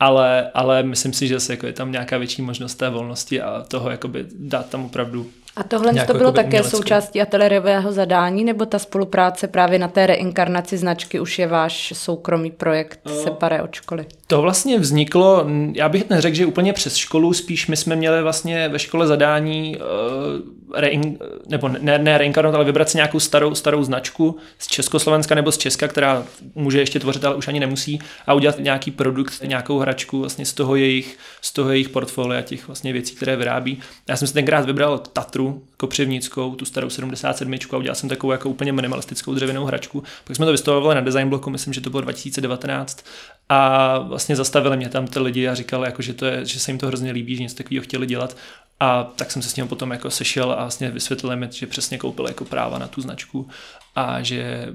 ale, 0.00 0.50
ale 0.54 0.82
myslím 0.82 1.12
si, 1.12 1.28
že 1.28 1.40
se 1.40 1.52
jako 1.52 1.66
je 1.66 1.72
tam 1.72 1.92
nějaká 1.92 2.18
větší 2.18 2.42
možnost 2.42 2.74
té 2.74 2.90
volnosti 2.90 3.40
a 3.40 3.64
toho 3.68 3.90
jakoby 3.90 4.26
dát 4.38 4.70
tam 4.70 4.84
opravdu 4.84 5.30
a 5.56 5.62
tohle 5.62 6.04
to 6.06 6.14
bylo 6.14 6.32
také 6.32 6.62
součástí 6.62 7.22
ateliérového 7.22 7.92
zadání, 7.92 8.44
nebo 8.44 8.66
ta 8.66 8.78
spolupráce 8.78 9.48
právě 9.48 9.78
na 9.78 9.88
té 9.88 10.06
reinkarnaci 10.06 10.78
značky 10.78 11.20
už 11.20 11.38
je 11.38 11.46
váš 11.46 11.92
soukromý 11.96 12.50
projekt 12.50 13.00
uh, 13.06 13.12
separé 13.12 13.62
od 13.62 13.74
školy? 13.74 14.06
To 14.26 14.42
vlastně 14.42 14.78
vzniklo, 14.78 15.46
já 15.72 15.88
bych 15.88 16.10
neřekl, 16.10 16.36
že 16.36 16.46
úplně 16.46 16.72
přes 16.72 16.96
školu, 16.96 17.32
spíš 17.32 17.66
my 17.66 17.76
jsme 17.76 17.96
měli 17.96 18.22
vlastně 18.22 18.68
ve 18.68 18.78
škole 18.78 19.06
zadání 19.06 19.76
uh, 19.76 20.80
rein, 20.80 21.18
nebo 21.48 21.68
ne, 21.68 21.98
ne 21.98 22.18
reinkarnovat, 22.18 22.54
ale 22.54 22.64
vybrat 22.64 22.90
si 22.90 22.98
nějakou 22.98 23.20
starou, 23.20 23.54
starou 23.54 23.84
značku 23.84 24.36
z 24.58 24.66
Československa 24.66 25.34
nebo 25.34 25.52
z 25.52 25.58
Česka, 25.58 25.88
která 25.88 26.24
může 26.54 26.78
ještě 26.78 27.00
tvořit, 27.00 27.24
ale 27.24 27.34
už 27.34 27.48
ani 27.48 27.60
nemusí, 27.60 27.98
a 28.26 28.34
udělat 28.34 28.58
nějaký 28.58 28.90
produkt, 28.90 29.42
nějakou 29.44 29.78
hračku 29.78 30.18
vlastně 30.18 30.46
z 30.46 30.52
toho 30.52 30.76
jejich, 30.76 31.18
z 31.40 31.52
toho 31.52 31.70
jejich 31.70 31.88
portfolia, 31.88 32.42
těch 32.42 32.66
vlastně 32.66 32.92
věcí, 32.92 33.14
které 33.14 33.36
vyrábí. 33.36 33.80
Já 34.08 34.16
jsem 34.16 34.28
si 34.28 34.34
tenkrát 34.34 34.66
vybral 34.66 34.98
Tatru, 34.98 35.43
Tatru 35.44 35.62
kopřivnickou, 35.76 36.54
tu 36.54 36.64
starou 36.64 36.90
77 36.90 37.54
a 37.72 37.76
udělal 37.76 37.94
jsem 37.94 38.08
takovou 38.08 38.32
jako 38.32 38.48
úplně 38.48 38.72
minimalistickou 38.72 39.34
dřevěnou 39.34 39.64
hračku. 39.64 40.02
Pak 40.24 40.36
jsme 40.36 40.46
to 40.46 40.52
vystavovali 40.52 40.94
na 40.94 41.00
design 41.00 41.28
bloku, 41.28 41.50
myslím, 41.50 41.74
že 41.74 41.80
to 41.80 41.90
bylo 41.90 42.00
2019 42.00 43.04
a 43.48 43.98
vlastně 43.98 44.36
zastavili 44.36 44.76
mě 44.76 44.88
tam 44.88 45.06
ty 45.06 45.18
lidi 45.18 45.48
a 45.48 45.54
říkali, 45.54 45.86
jako, 45.88 46.02
že, 46.02 46.14
to 46.14 46.26
je, 46.26 46.44
že 46.44 46.60
se 46.60 46.70
jim 46.70 46.78
to 46.78 46.86
hrozně 46.86 47.12
líbí, 47.12 47.36
že 47.36 47.42
něco 47.42 47.56
takového 47.56 47.84
chtěli 47.84 48.06
dělat. 48.06 48.36
A 48.80 49.04
tak 49.04 49.30
jsem 49.30 49.42
se 49.42 49.48
s 49.48 49.56
ním 49.56 49.68
potom 49.68 49.90
jako 49.90 50.10
sešel 50.10 50.52
a 50.52 50.56
vlastně 50.56 50.90
vysvětlil 50.90 51.36
mi, 51.36 51.48
že 51.50 51.66
přesně 51.66 51.98
koupil 51.98 52.26
jako 52.26 52.44
práva 52.44 52.78
na 52.78 52.86
tu 52.86 53.00
značku. 53.00 53.48
A 53.96 54.22
že 54.22 54.68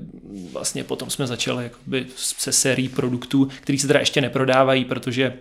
vlastně 0.53 0.83
potom 0.83 1.09
jsme 1.09 1.27
začali 1.27 1.63
jakoby 1.63 2.05
se 2.15 2.51
sérií 2.51 2.89
produktů, 2.89 3.49
které 3.61 3.79
se 3.79 3.87
teda 3.87 3.99
ještě 3.99 4.21
neprodávají, 4.21 4.85
protože 4.85 5.33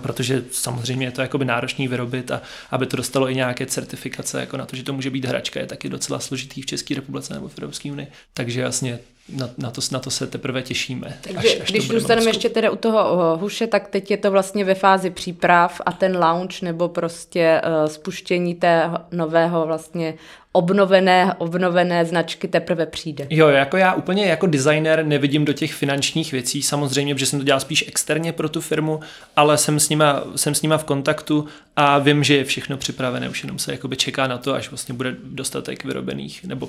protože 0.00 0.44
samozřejmě 0.50 1.06
je 1.06 1.10
to 1.10 1.22
jakoby 1.22 1.44
náročný 1.44 1.88
vyrobit 1.88 2.30
a 2.30 2.42
aby 2.70 2.86
to 2.86 2.96
dostalo 2.96 3.30
i 3.30 3.34
nějaké 3.34 3.66
certifikace, 3.66 4.40
jako 4.40 4.56
na 4.56 4.66
to, 4.66 4.76
že 4.76 4.82
to 4.82 4.92
může 4.92 5.10
být 5.10 5.24
hračka, 5.24 5.60
je 5.60 5.66
taky 5.66 5.88
docela 5.88 6.18
složitý 6.18 6.62
v 6.62 6.66
České 6.66 6.94
republice 6.94 7.34
nebo 7.34 7.48
v 7.48 7.58
Evropské 7.58 7.92
unii. 7.92 8.08
Takže 8.34 8.60
jasně 8.60 8.98
na, 9.28 9.50
na, 9.58 9.70
to, 9.70 9.80
na 9.92 9.98
to 9.98 10.10
se 10.10 10.26
teprve 10.26 10.62
těšíme. 10.62 11.18
Takže 11.20 11.38
až, 11.38 11.60
až 11.60 11.70
když 11.70 11.88
zůstaneme 11.88 12.30
ještě 12.30 12.48
teda 12.48 12.70
u 12.70 12.76
toho 12.76 13.36
huše, 13.36 13.66
tak 13.66 13.88
teď 13.88 14.10
je 14.10 14.16
to 14.16 14.30
vlastně 14.30 14.64
ve 14.64 14.74
fázi 14.74 15.10
příprav 15.10 15.80
a 15.86 15.92
ten 15.92 16.16
launch 16.16 16.62
nebo 16.62 16.88
prostě 16.88 17.60
uh, 17.64 17.88
spuštění 17.88 18.54
té 18.54 18.90
nového 19.12 19.66
vlastně 19.66 20.14
obnovené, 20.56 21.34
obnovené 21.38 22.04
značky 22.04 22.48
teprve 22.48 22.86
přijde. 22.86 23.26
Jo, 23.30 23.48
jako 23.48 23.76
já 23.76 23.94
úplně 23.94 24.26
jako 24.26 24.46
designer 24.46 25.06
nevidím 25.06 25.44
do 25.44 25.52
těch 25.52 25.74
finančních 25.74 26.32
věcí, 26.32 26.62
samozřejmě, 26.62 27.14
protože 27.14 27.26
jsem 27.26 27.38
to 27.38 27.44
dělal 27.44 27.60
spíš 27.60 27.84
externě 27.88 28.32
pro 28.32 28.48
tu 28.48 28.60
firmu, 28.60 29.00
ale 29.36 29.58
jsem 29.58 29.80
s 29.80 29.88
nima, 29.88 30.22
jsem 30.36 30.54
s 30.54 30.62
nima 30.62 30.78
v 30.78 30.84
kontaktu 30.84 31.46
a 31.76 31.98
vím, 31.98 32.24
že 32.24 32.36
je 32.36 32.44
všechno 32.44 32.76
připravené, 32.76 33.28
už 33.28 33.42
jenom 33.42 33.58
se 33.58 33.78
čeká 33.96 34.26
na 34.26 34.38
to, 34.38 34.54
až 34.54 34.70
vlastně 34.70 34.94
bude 34.94 35.14
dostatek 35.24 35.84
vyrobených, 35.84 36.44
nebo 36.44 36.68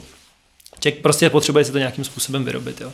Ček, 0.79 1.01
prostě 1.01 1.29
potřebuje 1.29 1.65
se 1.65 1.71
to 1.71 1.77
nějakým 1.77 2.03
způsobem 2.03 2.45
vyrobit. 2.45 2.81
Jo. 2.81 2.91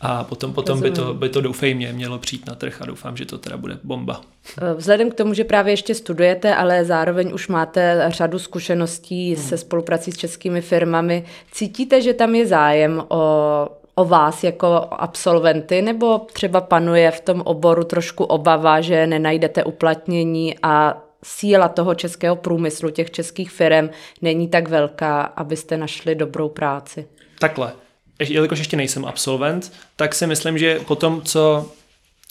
A 0.00 0.24
potom, 0.24 0.52
potom 0.52 0.80
by, 0.80 0.90
to, 0.90 1.14
by 1.14 1.28
to 1.28 1.40
doufejmě 1.40 1.92
mělo 1.92 2.18
přijít 2.18 2.46
na 2.46 2.54
trh 2.54 2.82
a 2.82 2.86
doufám, 2.86 3.16
že 3.16 3.26
to 3.26 3.38
teda 3.38 3.56
bude 3.56 3.78
bomba. 3.84 4.20
Eh, 4.62 4.74
vzhledem 4.74 5.10
k 5.10 5.14
tomu, 5.14 5.34
že 5.34 5.44
právě 5.44 5.72
ještě 5.72 5.94
studujete, 5.94 6.54
ale 6.54 6.84
zároveň 6.84 7.34
už 7.34 7.48
máte 7.48 8.04
řadu 8.08 8.38
zkušeností 8.38 9.34
hmm. 9.34 9.44
se 9.44 9.58
spoluprací 9.58 10.12
s 10.12 10.16
českými 10.16 10.60
firmami, 10.60 11.24
cítíte, 11.52 12.02
že 12.02 12.14
tam 12.14 12.34
je 12.34 12.46
zájem 12.46 13.04
o, 13.08 13.68
o 13.94 14.04
vás 14.04 14.44
jako 14.44 14.66
absolventy, 14.90 15.82
nebo 15.82 16.18
třeba 16.32 16.60
panuje 16.60 17.10
v 17.10 17.20
tom 17.20 17.40
oboru 17.40 17.84
trošku 17.84 18.24
obava, 18.24 18.80
že 18.80 19.06
nenajdete 19.06 19.64
uplatnění 19.64 20.54
a 20.62 21.02
síla 21.24 21.68
toho 21.68 21.94
českého 21.94 22.36
průmyslu, 22.36 22.90
těch 22.90 23.10
českých 23.10 23.50
firm 23.50 23.90
není 24.22 24.48
tak 24.48 24.68
velká, 24.68 25.20
abyste 25.20 25.76
našli 25.76 26.14
dobrou 26.14 26.48
práci? 26.48 27.06
Takhle, 27.38 27.72
jelikož 28.18 28.58
ještě 28.58 28.76
nejsem 28.76 29.04
absolvent, 29.04 29.72
tak 29.96 30.14
si 30.14 30.26
myslím, 30.26 30.58
že 30.58 30.80
po 30.80 30.96
tom, 30.96 31.22
co 31.22 31.72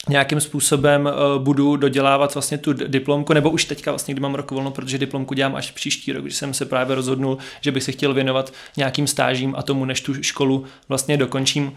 nějakým 0.09 0.41
způsobem 0.41 1.05
uh, 1.05 1.43
budu 1.43 1.75
dodělávat 1.75 2.33
vlastně 2.35 2.57
tu 2.57 2.73
diplomku, 2.73 3.33
nebo 3.33 3.49
už 3.49 3.65
teďka 3.65 3.91
vlastně, 3.91 4.13
kdy 4.13 4.21
mám 4.21 4.35
rok 4.35 4.51
volno, 4.51 4.71
protože 4.71 4.97
diplomku 4.97 5.33
dělám 5.33 5.55
až 5.55 5.71
příští 5.71 6.11
rok, 6.11 6.23
když 6.23 6.35
jsem 6.35 6.53
se 6.53 6.65
právě 6.65 6.95
rozhodnul, 6.95 7.37
že 7.61 7.71
bych 7.71 7.83
se 7.83 7.91
chtěl 7.91 8.13
věnovat 8.13 8.53
nějakým 8.77 9.07
stážím 9.07 9.55
a 9.57 9.63
tomu, 9.63 9.85
než 9.85 10.01
tu 10.01 10.23
školu 10.23 10.65
vlastně 10.89 11.17
dokončím, 11.17 11.65
uh, 11.65 11.73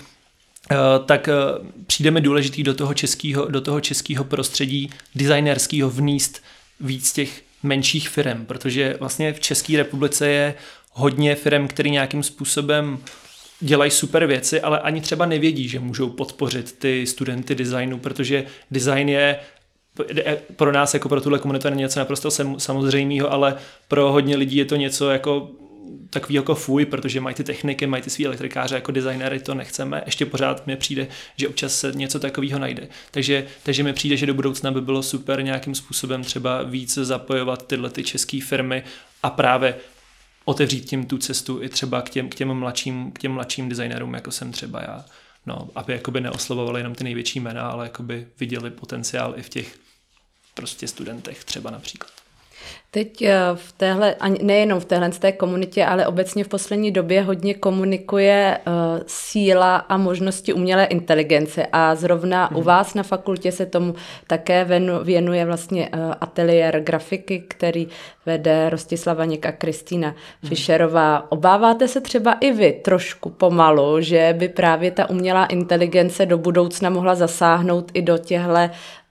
tak 1.05 1.29
uh, 1.29 1.67
přijde 1.87 2.11
mi 2.11 2.21
důležitý 2.21 2.63
do 2.63 2.75
toho 2.75 2.95
českého, 2.95 3.45
do 3.45 3.61
toho 3.61 3.81
českého 3.81 4.25
prostředí 4.25 4.91
designerského 5.15 5.91
vníst 5.91 6.43
víc 6.81 7.13
těch 7.13 7.43
menších 7.63 8.09
firm, 8.09 8.47
protože 8.47 8.97
vlastně 9.01 9.33
v 9.33 9.41
České 9.41 9.77
republice 9.77 10.29
je 10.29 10.55
hodně 10.99 11.35
firm, 11.35 11.69
který 11.69 11.91
nějakým 11.91 12.23
způsobem 12.23 12.99
dělají 13.61 13.91
super 13.91 14.27
věci, 14.27 14.61
ale 14.61 14.81
ani 14.81 15.01
třeba 15.01 15.27
nevědí, 15.27 15.69
že 15.69 15.81
můžou 15.81 16.11
podpořit 16.11 16.79
ty 16.79 17.07
studenty 17.07 17.55
designu, 17.55 17.99
protože 17.99 18.45
design 18.71 19.09
je 19.09 19.39
pro 20.57 20.73
nás 20.73 20.95
jako 20.95 21.09
pro 21.09 21.21
tuhle 21.21 21.39
komunitu 21.39 21.69
něco 21.69 21.99
naprosto 21.99 22.31
samozřejmého, 22.59 23.33
ale 23.33 23.57
pro 23.89 24.13
hodně 24.13 24.37
lidí 24.37 24.57
je 24.57 24.65
to 24.65 24.77
něco 24.77 25.11
jako 25.11 25.51
takový 26.11 26.35
jako 26.35 26.55
fuj, 26.55 26.85
protože 26.85 27.21
mají 27.21 27.35
ty 27.35 27.45
techniky, 27.45 27.87
mají 27.87 28.03
ty 28.03 28.11
svý 28.11 28.27
elektrikáře, 28.27 28.75
jako 28.75 28.93
designéry 28.93 29.41
to 29.41 29.55
nechceme. 29.55 30.03
Ještě 30.07 30.27
pořád 30.27 30.67
mi 30.67 30.77
přijde, 30.77 31.07
že 31.37 31.49
občas 31.49 31.81
se 31.81 31.93
něco 31.95 32.21
takového 32.21 32.59
najde. 32.59 32.89
Takže, 33.11 33.47
takže 33.63 33.83
mi 33.83 33.93
přijde, 33.93 34.17
že 34.17 34.27
do 34.27 34.35
budoucna 34.35 34.71
by 34.71 34.81
bylo 34.81 35.03
super 35.03 35.45
nějakým 35.45 35.75
způsobem 35.75 36.25
třeba 36.25 36.63
víc 36.63 36.95
zapojovat 36.95 37.67
tyhle 37.67 37.91
ty 37.91 38.05
české 38.05 38.41
firmy 38.41 38.83
a 39.23 39.31
právě 39.31 39.75
otevřít 40.49 40.85
tím 40.85 41.07
tu 41.07 41.19
cestu 41.19 41.63
i 41.63 41.69
třeba 41.69 42.03
k 42.03 42.11
těm, 42.11 42.29
k 42.29 42.35
těm, 42.35 42.55
mladším, 42.55 43.13
k 43.13 43.19
těm 43.19 43.33
mladším 43.33 43.69
designérům, 43.69 44.15
jako 44.15 44.31
jsem 44.31 44.53
třeba 44.53 44.83
já. 44.83 45.05
No, 45.47 45.69
aby 45.75 45.93
jakoby 45.93 46.21
neoslovovali 46.21 46.81
jenom 46.81 46.95
ty 46.95 47.05
největší 47.05 47.41
jména, 47.41 47.71
ale 47.71 47.87
jakoby 47.87 48.29
viděli 48.41 48.71
potenciál 48.71 49.35
i 49.37 49.43
v 49.43 49.49
těch 49.49 49.79
prostě 50.55 50.89
studentech 50.89 51.45
třeba 51.45 51.71
například. 51.71 52.13
Teď 52.91 53.23
eh, 53.23 53.39
v 53.55 53.73
téhle, 53.73 54.15
nejenom 54.43 54.81
v 54.81 54.85
téhle 54.85 55.11
té 55.11 55.33
komunitě, 55.33 55.87
ale 55.87 56.07
obecně 56.07 56.45
v 56.45 56.49
poslední 56.49 56.91
době 56.91 57.23
hodně 57.23 57.55
komunikuje 57.55 58.59
uh, 58.67 58.73
síla 59.07 59.77
a 59.77 59.97
možnosti 59.97 60.53
umělé 60.53 60.85
inteligence 60.85 61.67
a 61.73 61.95
zrovna 61.95 62.47
hmm. 62.47 62.57
u 62.57 62.61
mhm. 62.61 62.67
vás 62.67 62.95
na 62.95 63.03
fakultě 63.03 63.53
se 63.53 63.67
tomu 63.67 63.95
také 64.27 64.67
věnuje 65.03 65.45
vlastně 65.45 65.89
uh, 65.89 66.15
ateliér 66.21 66.81
grafiky, 66.81 67.45
který 67.49 67.89
vede 68.27 68.71
Rostislava 68.71 69.25
Něk 69.25 69.47
a 69.47 69.53
Kristýna 69.53 70.09
hmm. 70.09 70.49
Fischerová. 70.49 71.33
Obáváte 71.33 71.89
se 71.89 72.01
třeba 72.01 72.33
i 72.33 72.53
vy 72.53 72.73
trošku 72.73 73.31
pomalu, 73.31 74.01
že 74.01 74.35
by 74.39 74.49
právě 74.49 74.91
ta 74.91 75.11
umělá 75.11 75.47
inteligence 75.47 76.27
do 76.27 76.39
budoucna 76.39 76.91
mohla 76.91 77.15
zasáhnout 77.15 77.91
i 77.95 78.03
do 78.03 78.19
těchto 78.19 78.39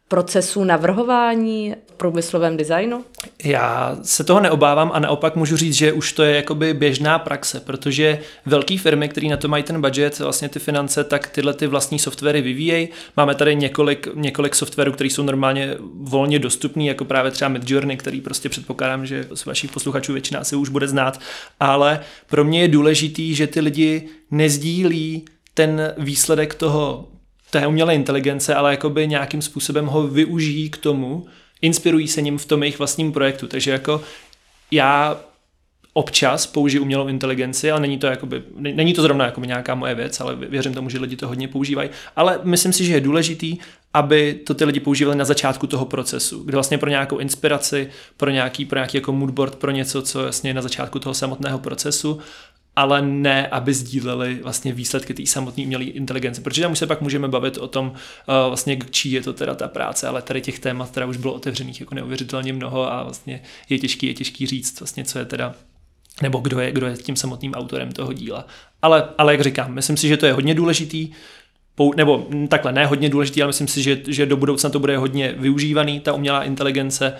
procesů 0.07 0.63
navrhování 0.63 1.75
průmyslovém 1.97 2.57
designu? 2.57 3.05
Já 3.43 3.97
se 4.03 4.23
toho 4.23 4.39
neobávám 4.39 4.91
a 4.93 4.99
naopak 4.99 5.35
můžu 5.35 5.57
říct, 5.57 5.73
že 5.73 5.93
už 5.93 6.13
to 6.13 6.23
je 6.23 6.35
jakoby 6.35 6.73
běžná 6.73 7.19
praxe, 7.19 7.59
protože 7.59 8.19
velké 8.45 8.77
firmy, 8.77 9.09
které 9.09 9.27
na 9.27 9.37
to 9.37 9.47
mají 9.47 9.63
ten 9.63 9.81
budget, 9.81 10.19
vlastně 10.19 10.49
ty 10.49 10.59
finance, 10.59 11.03
tak 11.03 11.27
tyhle 11.27 11.53
ty 11.53 11.67
vlastní 11.67 11.99
softwary 11.99 12.41
vyvíjejí. 12.41 12.89
Máme 13.17 13.35
tady 13.35 13.55
několik, 13.55 14.07
několik 14.15 14.55
softwarů, 14.55 14.91
které 14.91 15.09
jsou 15.09 15.23
normálně 15.23 15.75
volně 15.93 16.39
dostupné, 16.39 16.83
jako 16.83 17.05
právě 17.05 17.31
třeba 17.31 17.49
Midjourney, 17.49 17.97
který 17.97 18.21
prostě 18.21 18.49
předpokládám, 18.49 19.05
že 19.05 19.25
z 19.33 19.45
vašich 19.45 19.71
posluchačů 19.71 20.13
většina 20.13 20.43
si 20.43 20.55
už 20.55 20.69
bude 20.69 20.87
znát, 20.87 21.19
ale 21.59 21.99
pro 22.29 22.43
mě 22.43 22.61
je 22.61 22.67
důležitý, 22.67 23.35
že 23.35 23.47
ty 23.47 23.59
lidi 23.59 24.07
nezdílí 24.31 25.25
ten 25.53 25.93
výsledek 25.97 26.53
toho 26.53 27.07
té 27.51 27.67
umělé 27.67 27.95
inteligence, 27.95 28.55
ale 28.55 28.71
jakoby 28.71 29.07
nějakým 29.07 29.41
způsobem 29.41 29.85
ho 29.85 30.07
využijí 30.07 30.69
k 30.69 30.77
tomu, 30.77 31.25
inspirují 31.61 32.07
se 32.07 32.21
ním 32.21 32.37
v 32.37 32.45
tom 32.45 32.63
jejich 32.63 32.79
vlastním 32.79 33.11
projektu. 33.11 33.47
Takže 33.47 33.71
jako 33.71 34.01
já 34.71 35.19
občas 35.97 36.47
použiju 36.47 36.83
umělou 36.83 37.07
inteligenci, 37.07 37.71
ale 37.71 37.81
není 37.81 37.97
to, 37.97 38.07
jakoby, 38.07 38.43
není 38.55 38.93
to 38.93 39.01
zrovna 39.01 39.25
jako 39.25 39.41
nějaká 39.41 39.75
moje 39.75 39.95
věc, 39.95 40.19
ale 40.19 40.35
věřím 40.35 40.73
tomu, 40.73 40.89
že 40.89 40.99
lidi 40.99 41.15
to 41.15 41.27
hodně 41.27 41.47
používají. 41.47 41.89
Ale 42.15 42.39
myslím 42.43 42.73
si, 42.73 42.85
že 42.85 42.93
je 42.93 43.01
důležitý, 43.01 43.57
aby 43.93 44.33
to 44.33 44.53
ty 44.53 44.65
lidi 44.65 44.79
používali 44.79 45.17
na 45.17 45.25
začátku 45.25 45.67
toho 45.67 45.85
procesu, 45.85 46.43
kde 46.43 46.55
vlastně 46.55 46.77
pro 46.77 46.89
nějakou 46.89 47.17
inspiraci, 47.17 47.89
pro 48.17 48.29
nějaký, 48.29 48.65
pro 48.65 48.77
nějaký 48.77 48.97
jako 48.97 49.13
moodboard, 49.13 49.55
pro 49.55 49.71
něco, 49.71 50.01
co 50.01 50.19
vlastně 50.19 50.49
je 50.49 50.53
na 50.53 50.61
začátku 50.61 50.99
toho 50.99 51.13
samotného 51.13 51.59
procesu 51.59 52.19
ale 52.77 53.01
ne, 53.01 53.47
aby 53.47 53.73
sdíleli 53.73 54.39
vlastně 54.43 54.73
výsledky 54.73 55.13
té 55.13 55.25
samotné 55.25 55.63
umělé 55.63 55.83
inteligence, 55.83 56.41
protože 56.41 56.61
tam 56.61 56.71
už 56.71 56.79
se 56.79 56.87
pak 56.87 57.01
můžeme 57.01 57.27
bavit 57.27 57.57
o 57.57 57.67
tom, 57.67 57.87
uh, 57.87 57.95
vlastně 58.47 58.77
čí 58.89 59.11
je 59.11 59.21
to 59.21 59.33
teda 59.33 59.55
ta 59.55 59.67
práce, 59.67 60.07
ale 60.07 60.21
tady 60.21 60.41
těch 60.41 60.59
témat 60.59 60.91
teda 60.91 61.05
už 61.05 61.17
bylo 61.17 61.33
otevřených 61.33 61.79
jako 61.79 61.95
neuvěřitelně 61.95 62.53
mnoho 62.53 62.91
a 62.93 63.03
vlastně 63.03 63.41
je 63.69 63.79
těžký, 63.79 64.07
je 64.07 64.13
těžký 64.13 64.47
říct 64.47 64.79
vlastně, 64.79 65.03
co 65.03 65.19
je 65.19 65.25
teda 65.25 65.55
nebo 66.21 66.39
kdo 66.39 66.59
je, 66.59 66.71
kdo 66.71 66.87
je 66.87 66.97
tím 66.97 67.15
samotným 67.15 67.53
autorem 67.53 67.91
toho 67.91 68.13
díla. 68.13 68.47
Ale, 68.81 69.09
ale 69.17 69.33
jak 69.33 69.41
říkám, 69.41 69.73
myslím 69.73 69.97
si, 69.97 70.07
že 70.07 70.17
to 70.17 70.25
je 70.25 70.33
hodně 70.33 70.55
důležitý, 70.55 71.11
nebo 71.95 72.27
takhle, 72.47 72.71
ne 72.71 72.85
hodně 72.85 73.09
důležitý, 73.09 73.41
ale 73.41 73.49
myslím 73.49 73.67
si, 73.67 73.83
že, 73.83 74.01
že 74.07 74.25
do 74.25 74.37
budoucna 74.37 74.69
to 74.69 74.79
bude 74.79 74.97
hodně 74.97 75.35
využívaný, 75.37 75.99
ta 75.99 76.13
umělá 76.13 76.43
inteligence, 76.43 77.13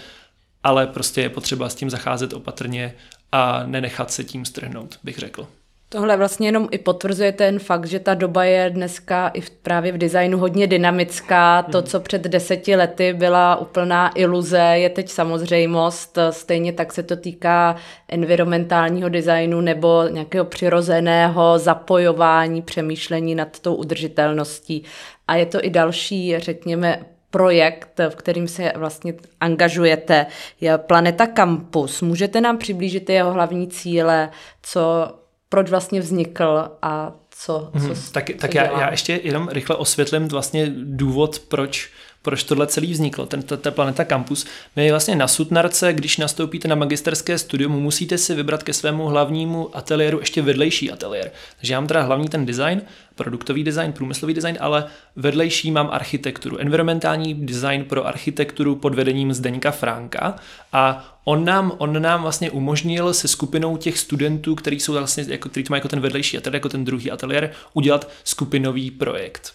ale 0.64 0.88
prostě 0.88 1.22
je 1.22 1.30
potřeba 1.30 1.70
s 1.70 1.76
tím 1.76 1.90
zacházet 1.90 2.34
opatrně 2.34 2.94
a 3.32 3.64
nenechat 3.66 4.12
se 4.12 4.24
tím 4.24 4.46
strhnout, 4.46 5.00
bych 5.04 5.18
řekl. 5.18 5.48
Tohle 5.90 6.18
vlastně 6.18 6.48
jenom 6.48 6.68
i 6.72 6.78
potvrzuje 6.78 7.32
ten 7.32 7.60
fakt, 7.60 7.86
že 7.86 8.00
ta 8.00 8.14
doba 8.14 8.44
je 8.44 8.70
dneska 8.70 9.28
i 9.28 9.42
v, 9.42 9.50
právě 9.50 9.92
v 9.92 9.98
designu 9.98 10.38
hodně 10.38 10.68
dynamická. 10.68 11.62
To, 11.62 11.82
co 11.82 12.00
před 12.00 12.22
deseti 12.22 12.76
lety 12.76 13.14
byla 13.14 13.56
úplná 13.56 14.12
iluze, 14.16 14.60
je 14.60 14.90
teď 14.90 15.10
samozřejmost. 15.10 16.18
Stejně 16.30 16.74
tak 16.74 16.94
se 16.94 17.04
to 17.04 17.16
týká 17.16 17.76
environmentálního 18.08 19.10
designu 19.10 19.62
nebo 19.62 20.04
nějakého 20.12 20.46
přirozeného 20.46 21.60
zapojování, 21.60 22.62
přemýšlení 22.62 23.36
nad 23.36 23.60
tou 23.60 23.76
udržitelností. 23.76 24.84
A 25.28 25.36
je 25.36 25.46
to 25.46 25.66
i 25.66 25.70
další, 25.70 26.40
řekněme, 26.40 27.00
projekt, 27.32 28.00
v 28.10 28.16
kterým 28.16 28.48
se 28.48 28.72
vlastně 28.76 29.14
angažujete, 29.40 30.26
je 30.62 30.78
Planeta 30.78 31.28
Campus. 31.28 32.02
Můžete 32.02 32.42
nám 32.42 32.58
přiblížit 32.58 33.10
jeho 33.10 33.34
hlavní 33.34 33.68
cíle, 33.68 34.30
co, 34.62 35.14
proč 35.50 35.70
vlastně 35.70 36.00
vznikl 36.00 36.70
a 36.82 37.14
co, 37.30 37.72
co, 37.74 37.80
hmm, 37.80 37.96
tak, 38.12 38.26
co 38.30 38.38
tak 38.38 38.56
já, 38.56 38.64
já 38.64 38.92
ještě 38.92 39.20
jenom 39.24 39.48
rychle 39.48 39.76
osvětlím 39.76 40.28
vlastně 40.28 40.72
důvod, 40.74 41.40
proč 41.40 41.92
proč 42.28 42.44
tohle 42.44 42.68
celý 42.68 42.92
vzniklo, 42.92 43.26
ten, 43.26 43.44
ta 43.44 43.72
Planeta 43.72 44.06
Campus. 44.06 44.46
My 44.76 44.92
vlastně 44.92 45.16
na 45.16 45.28
Sutnarce, 45.28 45.94
když 45.94 46.18
nastoupíte 46.18 46.68
na 46.68 46.76
magisterské 46.76 47.38
studium, 47.38 47.72
musíte 47.72 48.18
si 48.18 48.36
vybrat 48.36 48.64
ke 48.64 48.74
svému 48.74 49.06
hlavnímu 49.06 49.78
ateliéru 49.78 50.20
ještě 50.20 50.42
vedlejší 50.42 50.92
ateliér. 50.92 51.32
Takže 51.58 51.74
já 51.74 51.80
mám 51.80 51.88
teda 51.88 52.02
hlavní 52.02 52.28
ten 52.28 52.46
design, 52.46 52.82
produktový 53.16 53.64
design, 53.64 53.92
průmyslový 53.92 54.34
design, 54.34 54.58
ale 54.60 54.86
vedlejší 55.16 55.72
mám 55.72 55.90
architekturu, 55.92 56.58
environmentální 56.58 57.34
design 57.34 57.86
pro 57.86 58.08
architekturu 58.08 58.76
pod 58.76 58.96
vedením 58.96 59.34
Zdeňka 59.34 59.72
Franka 59.72 60.36
a 60.74 61.16
on 61.24 61.46
nám, 61.46 61.72
on 61.78 62.02
nám 62.02 62.22
vlastně 62.22 62.52
umožnil 62.52 63.14
se 63.14 63.28
skupinou 63.28 63.78
těch 63.78 64.00
studentů, 64.00 64.56
kteří 64.56 64.80
jsou 64.80 64.94
vlastně, 64.94 65.26
jako, 65.28 65.50
který 65.50 65.64
to 65.64 65.74
má 65.74 65.78
jako 65.78 65.88
ten 65.88 66.00
vedlejší 66.00 66.38
ateliér, 66.38 66.56
jako 66.56 66.70
ten 66.70 66.86
druhý 66.86 67.12
ateliér, 67.12 67.52
udělat 67.74 68.10
skupinový 68.24 68.92
projekt. 68.92 69.54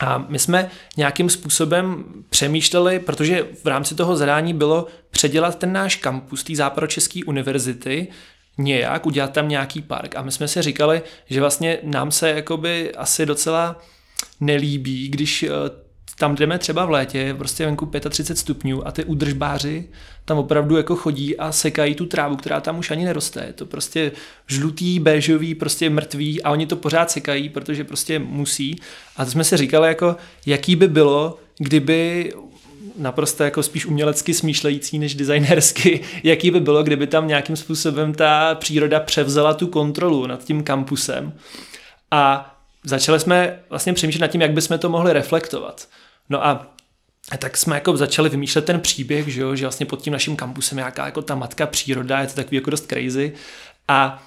A 0.00 0.18
my 0.28 0.38
jsme 0.38 0.70
nějakým 0.96 1.30
způsobem 1.30 2.04
přemýšleli, 2.30 2.98
protože 2.98 3.46
v 3.64 3.66
rámci 3.66 3.94
toho 3.94 4.16
zadání 4.16 4.54
bylo 4.54 4.86
předělat 5.10 5.58
ten 5.58 5.72
náš 5.72 5.96
kampus 5.96 6.44
té 6.44 6.56
západočeské 6.56 7.20
univerzity 7.26 8.08
nějak, 8.58 9.06
udělat 9.06 9.32
tam 9.32 9.48
nějaký 9.48 9.82
park. 9.82 10.16
A 10.16 10.22
my 10.22 10.32
jsme 10.32 10.48
si 10.48 10.62
říkali, 10.62 11.02
že 11.26 11.40
vlastně 11.40 11.78
nám 11.82 12.10
se 12.10 12.30
jakoby 12.30 12.94
asi 12.94 13.26
docela 13.26 13.80
nelíbí, 14.40 15.08
když 15.08 15.42
eh, 15.42 15.48
tam 16.18 16.34
jdeme 16.34 16.58
třeba 16.58 16.84
v 16.84 16.90
létě, 16.90 17.34
prostě 17.38 17.66
venku 17.66 17.90
35 18.10 18.38
stupňů 18.40 18.86
a 18.86 18.92
ty 18.92 19.04
údržbáři 19.04 19.88
tam 20.26 20.38
opravdu 20.38 20.76
jako 20.76 20.96
chodí 20.96 21.36
a 21.36 21.52
sekají 21.52 21.94
tu 21.94 22.06
trávu, 22.06 22.36
která 22.36 22.60
tam 22.60 22.78
už 22.78 22.90
ani 22.90 23.04
neroste. 23.04 23.44
Je 23.46 23.52
to 23.52 23.66
prostě 23.66 24.12
žlutý, 24.46 25.00
béžový, 25.00 25.54
prostě 25.54 25.90
mrtvý 25.90 26.42
a 26.42 26.50
oni 26.50 26.66
to 26.66 26.76
pořád 26.76 27.10
sekají, 27.10 27.48
protože 27.48 27.84
prostě 27.84 28.18
musí. 28.18 28.80
A 29.16 29.24
to 29.24 29.30
jsme 29.30 29.44
si 29.44 29.56
říkali 29.56 29.88
jako, 29.88 30.16
jaký 30.46 30.76
by 30.76 30.88
bylo, 30.88 31.38
kdyby 31.58 32.32
naprosto 32.98 33.44
jako 33.44 33.62
spíš 33.62 33.86
umělecky 33.86 34.34
smýšlející 34.34 34.98
než 34.98 35.14
designersky, 35.14 36.00
jaký 36.22 36.50
by 36.50 36.60
bylo, 36.60 36.82
kdyby 36.82 37.06
tam 37.06 37.28
nějakým 37.28 37.56
způsobem 37.56 38.14
ta 38.14 38.54
příroda 38.54 39.00
převzala 39.00 39.54
tu 39.54 39.66
kontrolu 39.66 40.26
nad 40.26 40.44
tím 40.44 40.62
kampusem. 40.62 41.32
A 42.10 42.54
začali 42.84 43.20
jsme 43.20 43.58
vlastně 43.70 43.92
přemýšlet 43.92 44.20
nad 44.20 44.28
tím, 44.28 44.40
jak 44.40 44.52
bychom 44.52 44.78
to 44.78 44.88
mohli 44.88 45.12
reflektovat. 45.12 45.88
No 46.30 46.46
a 46.46 46.66
tak 47.38 47.56
jsme 47.56 47.74
jako 47.74 47.96
začali 47.96 48.28
vymýšlet 48.28 48.64
ten 48.64 48.80
příběh, 48.80 49.28
že, 49.28 49.40
jo, 49.40 49.54
že 49.54 49.64
vlastně 49.64 49.86
pod 49.86 50.02
tím 50.02 50.12
naším 50.12 50.36
kampusem 50.36 50.76
nějaká 50.76 51.06
jako 51.06 51.22
ta 51.22 51.34
matka 51.34 51.66
příroda, 51.66 52.20
je 52.20 52.26
to 52.26 52.34
takový 52.34 52.56
jako 52.56 52.70
dost 52.70 52.86
crazy. 52.86 53.32
A 53.88 54.22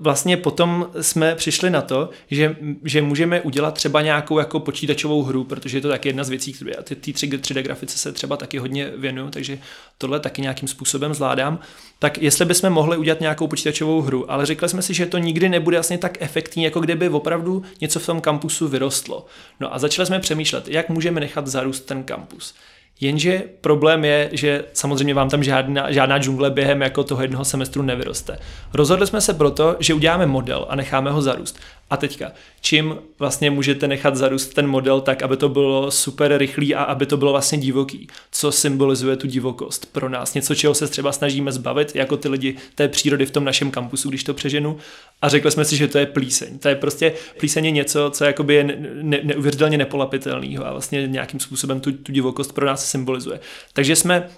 vlastně 0.00 0.36
potom 0.36 0.90
jsme 1.00 1.34
přišli 1.34 1.70
na 1.70 1.82
to, 1.82 2.10
že, 2.30 2.56
že 2.84 3.02
můžeme 3.02 3.40
udělat 3.40 3.74
třeba 3.74 4.02
nějakou 4.02 4.38
jako 4.38 4.60
počítačovou 4.60 5.22
hru, 5.22 5.44
protože 5.44 5.76
je 5.76 5.80
to 5.80 5.88
taky 5.88 6.08
jedna 6.08 6.24
z 6.24 6.28
věcí, 6.28 6.52
které 6.52 6.72
ty, 6.82 6.94
ty 6.94 7.12
3D 7.12 7.62
grafice 7.62 7.98
se 7.98 8.12
třeba 8.12 8.36
taky 8.36 8.58
hodně 8.58 8.92
věnují, 8.96 9.30
takže 9.30 9.58
tohle 9.98 10.20
taky 10.20 10.42
nějakým 10.42 10.68
způsobem 10.68 11.14
zvládám. 11.14 11.58
Tak 11.98 12.18
jestli 12.18 12.44
bychom 12.44 12.70
mohli 12.70 12.96
udělat 12.96 13.20
nějakou 13.20 13.46
počítačovou 13.46 14.02
hru, 14.02 14.30
ale 14.30 14.46
řekli 14.46 14.68
jsme 14.68 14.82
si, 14.82 14.94
že 14.94 15.06
to 15.06 15.18
nikdy 15.18 15.48
nebude 15.48 15.76
vlastně 15.76 15.98
tak 15.98 16.16
efektní, 16.20 16.62
jako 16.62 16.80
kdyby 16.80 17.08
opravdu 17.08 17.62
něco 17.80 18.00
v 18.00 18.06
tom 18.06 18.20
kampusu 18.20 18.68
vyrostlo. 18.68 19.26
No 19.60 19.74
a 19.74 19.78
začali 19.78 20.06
jsme 20.06 20.20
přemýšlet, 20.20 20.68
jak 20.68 20.88
můžeme 20.88 21.20
nechat 21.20 21.46
zarůst 21.46 21.86
ten 21.86 22.02
kampus. 22.02 22.54
Jenže 23.00 23.42
problém 23.60 24.04
je, 24.04 24.28
že 24.32 24.64
samozřejmě 24.72 25.14
vám 25.14 25.28
tam 25.28 25.42
žádná, 25.42 25.92
žádná 25.92 26.18
džungle 26.18 26.50
během 26.50 26.82
jako 26.82 27.04
toho 27.04 27.22
jednoho 27.22 27.44
semestru 27.44 27.82
nevyroste. 27.82 28.38
Rozhodli 28.74 29.06
jsme 29.06 29.20
se 29.20 29.34
proto, 29.34 29.76
že 29.78 29.94
uděláme 29.94 30.26
model 30.26 30.66
a 30.68 30.76
necháme 30.76 31.10
ho 31.10 31.22
zarůst. 31.22 31.58
A 31.90 31.96
teďka, 31.96 32.32
čím 32.60 32.96
vlastně 33.18 33.50
můžete 33.50 33.88
nechat 33.88 34.16
zarůst 34.16 34.54
ten 34.54 34.66
model 34.66 35.00
tak, 35.00 35.22
aby 35.22 35.36
to 35.36 35.48
bylo 35.48 35.90
super 35.90 36.36
rychlý 36.36 36.74
a 36.74 36.82
aby 36.82 37.06
to 37.06 37.16
bylo 37.16 37.32
vlastně 37.32 37.58
divoký? 37.58 38.08
Co 38.32 38.52
symbolizuje 38.52 39.16
tu 39.16 39.26
divokost 39.26 39.92
pro 39.92 40.08
nás? 40.08 40.34
Něco, 40.34 40.54
čeho 40.54 40.74
se 40.74 40.88
třeba 40.88 41.12
snažíme 41.12 41.52
zbavit, 41.52 41.96
jako 41.96 42.16
ty 42.16 42.28
lidi 42.28 42.56
té 42.74 42.88
přírody 42.88 43.26
v 43.26 43.30
tom 43.30 43.44
našem 43.44 43.70
kampusu, 43.70 44.08
když 44.08 44.24
to 44.24 44.34
přeženu. 44.34 44.78
A 45.22 45.28
řekli 45.28 45.50
jsme 45.50 45.64
si, 45.64 45.76
že 45.76 45.88
to 45.88 45.98
je 45.98 46.06
plíseň. 46.06 46.58
To 46.58 46.68
je 46.68 46.74
prostě 46.74 47.12
plíseň 47.38 47.64
je 47.64 47.70
něco, 47.70 48.10
co 48.10 48.24
jakoby 48.24 48.54
je 48.54 48.64
ne, 48.64 48.76
ne, 49.02 49.20
neuvěřitelně 49.22 49.78
nepolapitelného 49.78 50.66
a 50.66 50.72
vlastně 50.72 51.06
nějakým 51.06 51.40
způsobem 51.40 51.80
tu, 51.80 51.92
tu 51.92 52.12
divokost 52.12 52.52
pro 52.52 52.66
nás 52.66 52.90
symbolizuje. 52.90 53.40
Takže 53.72 53.96
jsme 53.96 54.28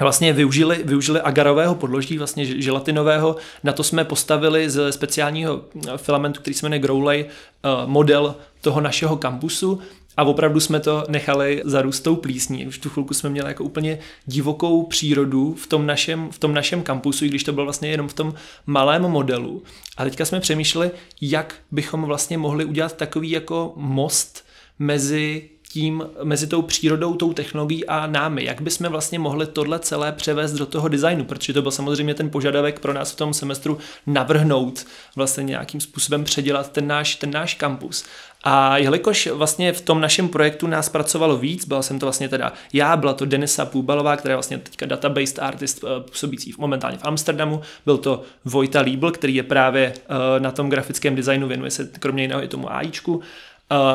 vlastně 0.00 0.32
využili, 0.32 0.82
využili 0.84 1.20
agarového 1.20 1.74
podloží, 1.74 2.18
vlastně 2.18 2.62
želatinového. 2.62 3.36
Na 3.62 3.72
to 3.72 3.82
jsme 3.82 4.04
postavili 4.04 4.70
ze 4.70 4.92
speciálního 4.92 5.64
filamentu, 5.96 6.40
který 6.40 6.54
se 6.54 6.66
jmenuje 6.66 6.78
Growlay, 6.78 7.24
eh, 7.24 7.68
model 7.86 8.34
toho 8.60 8.80
našeho 8.80 9.16
kampusu 9.16 9.80
a 10.16 10.24
opravdu 10.24 10.60
jsme 10.60 10.80
to 10.80 11.04
nechali 11.08 11.62
zarůst 11.64 12.04
tou 12.04 12.16
plísní. 12.16 12.66
Už 12.66 12.78
tu 12.78 12.90
chvilku 12.90 13.14
jsme 13.14 13.30
měli 13.30 13.48
jako 13.48 13.64
úplně 13.64 13.98
divokou 14.26 14.82
přírodu 14.82 15.54
v 15.54 15.66
tom 15.66 15.86
našem, 15.86 16.28
v 16.30 16.38
tom 16.38 16.54
našem 16.54 16.82
kampusu, 16.82 17.24
i 17.24 17.28
když 17.28 17.44
to 17.44 17.52
bylo 17.52 17.66
vlastně 17.66 17.90
jenom 17.90 18.08
v 18.08 18.14
tom 18.14 18.34
malém 18.66 19.02
modelu. 19.02 19.62
A 19.96 20.04
teďka 20.04 20.24
jsme 20.24 20.40
přemýšleli, 20.40 20.90
jak 21.20 21.54
bychom 21.70 22.02
vlastně 22.02 22.38
mohli 22.38 22.64
udělat 22.64 22.96
takový 22.96 23.30
jako 23.30 23.72
most 23.76 24.44
mezi 24.78 25.48
tím, 25.74 26.06
mezi 26.22 26.46
tou 26.46 26.62
přírodou, 26.62 27.14
tou 27.14 27.32
technologií 27.32 27.86
a 27.86 28.06
námi. 28.06 28.44
Jak 28.44 28.60
bychom 28.60 28.88
vlastně 28.88 29.18
mohli 29.18 29.46
tohle 29.46 29.78
celé 29.78 30.12
převést 30.12 30.52
do 30.52 30.66
toho 30.66 30.88
designu, 30.88 31.24
protože 31.24 31.52
to 31.52 31.62
byl 31.62 31.70
samozřejmě 31.70 32.14
ten 32.14 32.30
požadavek 32.30 32.80
pro 32.80 32.92
nás 32.92 33.12
v 33.12 33.16
tom 33.16 33.34
semestru 33.34 33.78
navrhnout, 34.06 34.86
vlastně 35.16 35.44
nějakým 35.44 35.80
způsobem 35.80 36.24
předělat 36.24 36.72
ten 36.72 36.86
náš, 36.86 37.16
ten 37.16 37.30
náš 37.30 37.54
kampus. 37.54 38.04
A 38.44 38.76
jelikož 38.76 39.26
vlastně 39.26 39.72
v 39.72 39.80
tom 39.80 40.00
našem 40.00 40.28
projektu 40.28 40.66
nás 40.66 40.88
pracovalo 40.88 41.36
víc, 41.36 41.64
byla 41.64 41.82
jsem 41.82 41.98
to 41.98 42.06
vlastně 42.06 42.28
teda 42.28 42.52
já, 42.72 42.96
byla 42.96 43.12
to 43.12 43.24
Denisa 43.24 43.64
Půbalová, 43.64 44.16
která 44.16 44.32
je 44.32 44.36
vlastně 44.36 44.58
teďka 44.58 44.86
database 44.86 45.40
artist 45.40 45.84
eh, 45.84 46.00
působící 46.00 46.54
momentálně 46.58 46.98
v 46.98 47.04
Amsterdamu, 47.04 47.60
byl 47.86 47.98
to 47.98 48.22
Vojta 48.44 48.80
Liebl, 48.80 49.10
který 49.10 49.34
je 49.34 49.42
právě 49.42 49.94
uh, 49.96 50.42
na 50.42 50.50
tom 50.50 50.70
grafickém 50.70 51.14
designu, 51.14 51.48
věnuje 51.48 51.70
se 51.70 51.90
kromě 51.98 52.22
jiného 52.22 52.44
i 52.44 52.48
tomu 52.48 52.72
AIčku. 52.72 53.22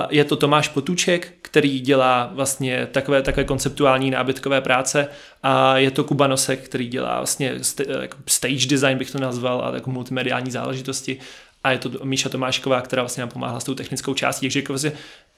Je 0.10 0.24
to 0.24 0.36
Tomáš 0.36 0.68
Potuček, 0.68 1.34
který 1.42 1.80
dělá 1.80 2.32
vlastně 2.34 2.88
takové, 2.92 3.22
takové 3.22 3.44
konceptuální 3.44 4.12
nábytkové 4.12 4.62
práce 4.62 5.08
a 5.44 5.78
je 5.78 5.92
to 5.92 6.04
Kubanosek, 6.04 6.60
který 6.60 6.88
dělá 6.88 7.18
vlastně 7.18 7.54
jako 8.02 8.18
stage 8.28 8.68
design, 8.68 8.98
bych 8.98 9.12
to 9.12 9.20
nazval, 9.20 9.66
a 9.66 9.76
jako 9.76 9.92
multimediální 9.92 10.52
záležitosti 10.52 11.20
a 11.64 11.72
je 11.72 11.78
to 11.78 11.92
Míša 12.04 12.30
Tomášková, 12.30 12.82
která 12.82 13.02
vlastně 13.02 13.22
nám 13.22 13.30
pomáhá 13.30 13.60
s 13.60 13.64
tou 13.64 13.76
technickou 13.76 14.14
částí. 14.14 14.46
Takže 14.46 14.60
jako 14.60 14.74
vlastně 14.74 14.92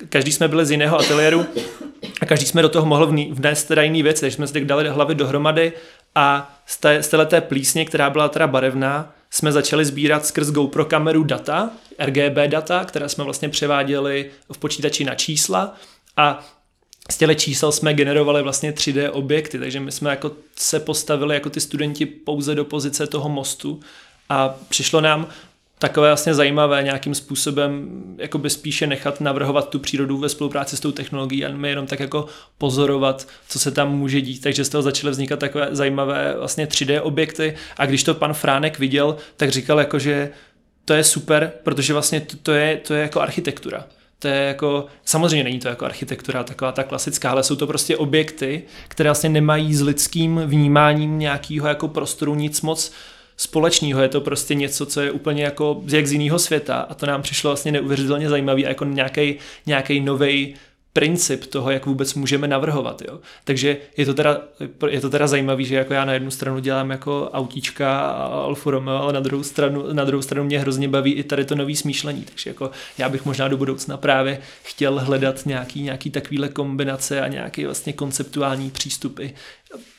každý 0.10 0.32
jsme 0.32 0.48
byli 0.48 0.66
z 0.66 0.72
jiného 0.72 1.00
ateliéru 1.00 1.46
a 2.22 2.26
každý 2.26 2.46
jsme 2.46 2.62
do 2.62 2.70
toho 2.70 2.86
mohl 2.86 3.08
vnést 3.32 3.64
teda 3.64 3.82
jiný 3.82 4.04
věci, 4.04 4.22
takže 4.22 4.36
jsme 4.36 4.48
si 4.48 4.54
tak 4.54 4.66
dali 4.66 4.90
hlavy 4.90 5.16
dohromady 5.16 5.74
a 6.16 6.56
z, 6.66 6.78
té, 6.78 7.04
z 7.04 7.08
téhleté 7.08 7.42
plísně, 7.42 7.86
která 7.86 8.10
byla 8.10 8.30
teda 8.30 8.48
barevná, 8.48 9.14
jsme 9.34 9.52
začali 9.52 9.86
sbírat 9.86 10.26
skrz 10.26 10.52
GoPro 10.52 10.86
kameru 10.86 11.24
data, 11.24 11.70
RGB 12.00 12.38
data, 12.48 12.86
které 12.86 13.10
jsme 13.10 13.24
vlastně 13.24 13.50
převáděli 13.50 14.32
v 14.54 14.58
počítači 14.58 15.04
na 15.04 15.16
čísla. 15.16 15.76
A 16.18 16.46
z 17.12 17.18
těle 17.18 17.36
čísel 17.36 17.72
jsme 17.72 17.94
generovali 17.94 18.44
vlastně 18.44 18.72
3D 18.72 19.10
objekty, 19.14 19.60
takže 19.60 19.80
my 19.80 19.92
jsme 19.92 20.10
jako 20.10 20.32
se 20.56 20.80
postavili 20.80 21.36
jako 21.36 21.50
ty 21.50 21.62
studenti 21.62 22.06
pouze 22.06 22.56
do 22.56 22.66
pozice 22.66 23.08
toho 23.08 23.30
mostu. 23.30 23.80
A 24.30 24.56
přišlo 24.70 25.02
nám 25.02 25.28
takové 25.82 26.10
vlastně 26.10 26.34
zajímavé 26.34 26.84
nějakým 26.84 27.16
způsobem 27.16 27.90
jakoby 28.18 28.50
spíše 28.50 28.88
nechat 28.88 29.22
navrhovat 29.22 29.70
tu 29.70 29.80
přírodu 29.80 30.18
ve 30.18 30.30
spolupráci 30.30 30.78
s 30.78 30.80
tou 30.80 30.92
technologií 30.92 31.46
a 31.46 31.52
my 31.52 31.70
jenom 31.70 31.88
tak 31.88 32.00
jako 32.00 32.26
pozorovat, 32.58 33.28
co 33.50 33.60
se 33.60 33.72
tam 33.72 33.98
může 33.98 34.22
dít. 34.22 34.42
Takže 34.42 34.66
z 34.66 34.70
toho 34.70 34.82
začaly 34.82 35.12
vznikat 35.12 35.40
takové 35.40 35.68
zajímavé 35.72 36.36
vlastně 36.38 36.66
3D 36.66 37.00
objekty 37.04 37.56
a 37.78 37.86
když 37.86 38.04
to 38.04 38.14
pan 38.14 38.34
Fránek 38.34 38.80
viděl, 38.80 39.16
tak 39.38 39.50
říkal 39.50 39.80
jako, 39.80 40.00
že 40.00 40.30
to 40.86 40.94
je 40.94 41.04
super, 41.04 41.52
protože 41.64 41.94
vlastně 41.94 42.22
to, 42.22 42.38
to, 42.44 42.52
je, 42.52 42.78
to 42.78 42.94
je 42.94 43.02
jako 43.02 43.22
architektura. 43.22 43.86
To 44.20 44.28
je 44.28 44.36
jako, 44.36 44.86
samozřejmě 45.06 45.44
není 45.44 45.60
to 45.60 45.68
jako 45.68 45.86
architektura 45.86 46.44
taková 46.44 46.72
ta 46.72 46.84
klasická, 46.84 47.32
ale 47.32 47.44
jsou 47.44 47.56
to 47.56 47.68
prostě 47.68 47.98
objekty, 47.98 48.64
které 48.88 49.10
vlastně 49.10 49.30
nemají 49.30 49.76
s 49.76 49.82
lidským 49.82 50.42
vnímáním 50.46 51.20
nějakého 51.20 51.68
jako 51.68 51.88
prostoru 51.88 52.36
nic 52.36 52.62
moc 52.62 52.92
společného, 53.38 54.02
je 54.02 54.10
to 54.10 54.22
prostě 54.22 54.56
něco, 54.56 54.86
co 54.86 55.02
je 55.02 55.12
úplně 55.12 55.44
jako 55.44 55.84
jak 55.88 56.08
z 56.08 56.12
jiného 56.12 56.40
světa 56.40 56.80
a 56.80 56.94
to 56.94 57.06
nám 57.06 57.22
přišlo 57.22 57.50
vlastně 57.50 57.72
neuvěřitelně 57.72 58.30
zajímavý 58.30 58.66
a 58.66 58.70
jako 58.70 58.86
nějaký 58.86 59.36
nějaký 59.66 60.00
nový 60.00 60.56
princip 60.94 61.46
toho, 61.46 61.72
jak 61.72 61.86
vůbec 61.86 62.14
můžeme 62.14 62.48
navrhovat. 62.48 63.02
Jo. 63.08 63.20
Takže 63.44 63.78
je 63.98 64.06
to, 64.06 64.14
teda, 64.14 64.42
je 64.90 65.02
to 65.02 65.10
teda 65.10 65.28
zajímavé, 65.28 65.64
že 65.64 65.76
jako 65.76 65.94
já 65.94 66.06
na 66.06 66.14
jednu 66.14 66.32
stranu 66.32 66.60
dělám 66.60 66.92
jako 66.92 67.30
autíčka 67.34 68.00
a 68.02 68.24
Alfa 68.24 68.72
Romeo, 68.72 68.98
ale 68.98 69.14
na 69.14 69.20
druhou, 69.20 69.44
stranu, 69.44 69.94
na 69.94 70.04
druhou 70.04 70.22
stranu 70.22 70.46
mě 70.46 70.60
hrozně 70.60 70.88
baví 70.88 71.14
i 71.14 71.24
tady 71.24 71.46
to 71.46 71.56
nový 71.56 71.76
smýšlení. 71.76 72.22
Takže 72.22 72.50
jako 72.50 72.72
já 72.98 73.10
bych 73.10 73.26
možná 73.26 73.48
do 73.48 73.58
budoucna 73.58 73.98
právě 73.98 74.42
chtěl 74.64 75.00
hledat 75.00 75.46
nějaký, 75.46 75.82
nějaký 75.82 76.10
takovýhle 76.10 76.50
kombinace 76.50 77.22
a 77.22 77.28
nějaký 77.28 77.66
vlastně 77.66 77.94
konceptuální 77.94 78.72
přístupy 78.72 79.28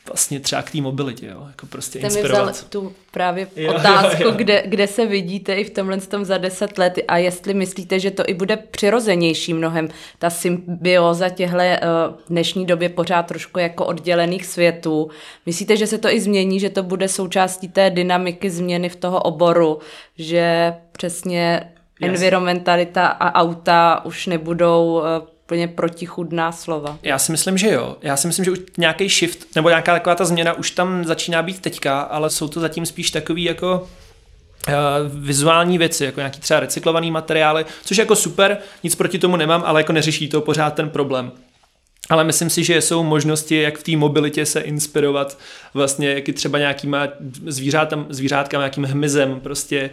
vlastně 0.07 0.39
třeba 0.39 0.61
k 0.61 0.71
té 0.71 0.81
mobilitě, 0.81 1.25
jo, 1.27 1.43
jako 1.47 1.65
prostě 1.65 1.99
Jste 1.99 2.07
inspirovat. 2.07 2.45
mi 2.45 2.51
vzal 2.51 2.65
tu 2.69 2.93
právě 3.11 3.47
jo, 3.55 3.73
otázku, 3.75 4.23
jo, 4.23 4.29
jo. 4.29 4.35
Kde, 4.35 4.63
kde 4.65 4.87
se 4.87 5.05
vidíte 5.05 5.55
i 5.55 5.63
v 5.63 5.69
tomhle 5.69 5.97
tom 5.97 6.25
za 6.25 6.37
deset 6.37 6.77
let 6.77 6.99
a 7.07 7.17
jestli 7.17 7.53
myslíte, 7.53 7.99
že 7.99 8.11
to 8.11 8.23
i 8.27 8.33
bude 8.33 8.57
přirozenější 8.57 9.53
mnohem, 9.53 9.89
ta 10.19 10.29
symbioza 10.29 11.29
těhle 11.29 11.79
uh, 11.79 11.87
v 12.25 12.29
dnešní 12.29 12.65
době 12.65 12.89
pořád 12.89 13.23
trošku 13.23 13.59
jako 13.59 13.85
oddělených 13.85 14.45
světů. 14.45 15.09
Myslíte, 15.45 15.77
že 15.77 15.87
se 15.87 15.97
to 15.97 16.09
i 16.09 16.21
změní, 16.21 16.59
že 16.59 16.69
to 16.69 16.83
bude 16.83 17.07
součástí 17.07 17.67
té 17.67 17.89
dynamiky 17.89 18.49
změny 18.49 18.89
v 18.89 18.95
toho 18.95 19.21
oboru, 19.21 19.79
že 20.17 20.73
přesně 20.91 21.69
Yes. 22.01 22.09
environmentalita 22.11 23.07
a 23.07 23.41
auta 23.41 24.01
už 24.05 24.27
nebudou 24.27 24.93
uh, 24.99 25.27
úplně 25.45 25.67
protichudná 25.67 26.51
slova. 26.51 26.99
Já 27.03 27.19
si 27.19 27.31
myslím, 27.31 27.57
že 27.57 27.71
jo. 27.71 27.97
Já 28.01 28.17
si 28.17 28.27
myslím, 28.27 28.45
že 28.45 28.51
už 28.51 28.59
nějaký 28.77 29.09
shift 29.09 29.55
nebo 29.55 29.69
nějaká 29.69 29.93
taková 29.93 30.15
ta 30.15 30.25
změna 30.25 30.53
už 30.53 30.71
tam 30.71 31.05
začíná 31.05 31.41
být 31.41 31.61
teďka, 31.61 32.01
ale 32.01 32.29
jsou 32.29 32.47
to 32.47 32.59
zatím 32.59 32.85
spíš 32.85 33.11
takový 33.11 33.43
jako 33.43 33.87
uh, 34.67 34.73
vizuální 35.25 35.77
věci, 35.77 36.05
jako 36.05 36.19
nějaký 36.19 36.39
třeba 36.39 36.59
recyklovaný 36.59 37.11
materiály, 37.11 37.65
což 37.85 37.97
je 37.97 38.01
jako 38.01 38.15
super, 38.15 38.57
nic 38.83 38.95
proti 38.95 39.19
tomu 39.19 39.35
nemám, 39.35 39.63
ale 39.65 39.79
jako 39.79 39.93
neřeší 39.93 40.29
to 40.29 40.41
pořád 40.41 40.73
ten 40.73 40.89
problém. 40.89 41.31
Ale 42.09 42.23
myslím 42.23 42.49
si, 42.49 42.63
že 42.63 42.81
jsou 42.81 43.03
možnosti, 43.03 43.61
jak 43.61 43.77
v 43.77 43.83
té 43.83 43.97
mobilitě 43.97 44.45
se 44.45 44.59
inspirovat 44.59 45.37
vlastně, 45.73 46.09
jak 46.09 46.29
i 46.29 46.33
třeba 46.33 46.59
nějakýma 46.59 47.07
zvířátkama, 47.45 48.05
zvířátkama 48.09 48.63
nějakým 48.63 48.83
hmyzem, 48.83 49.39
prostě 49.39 49.89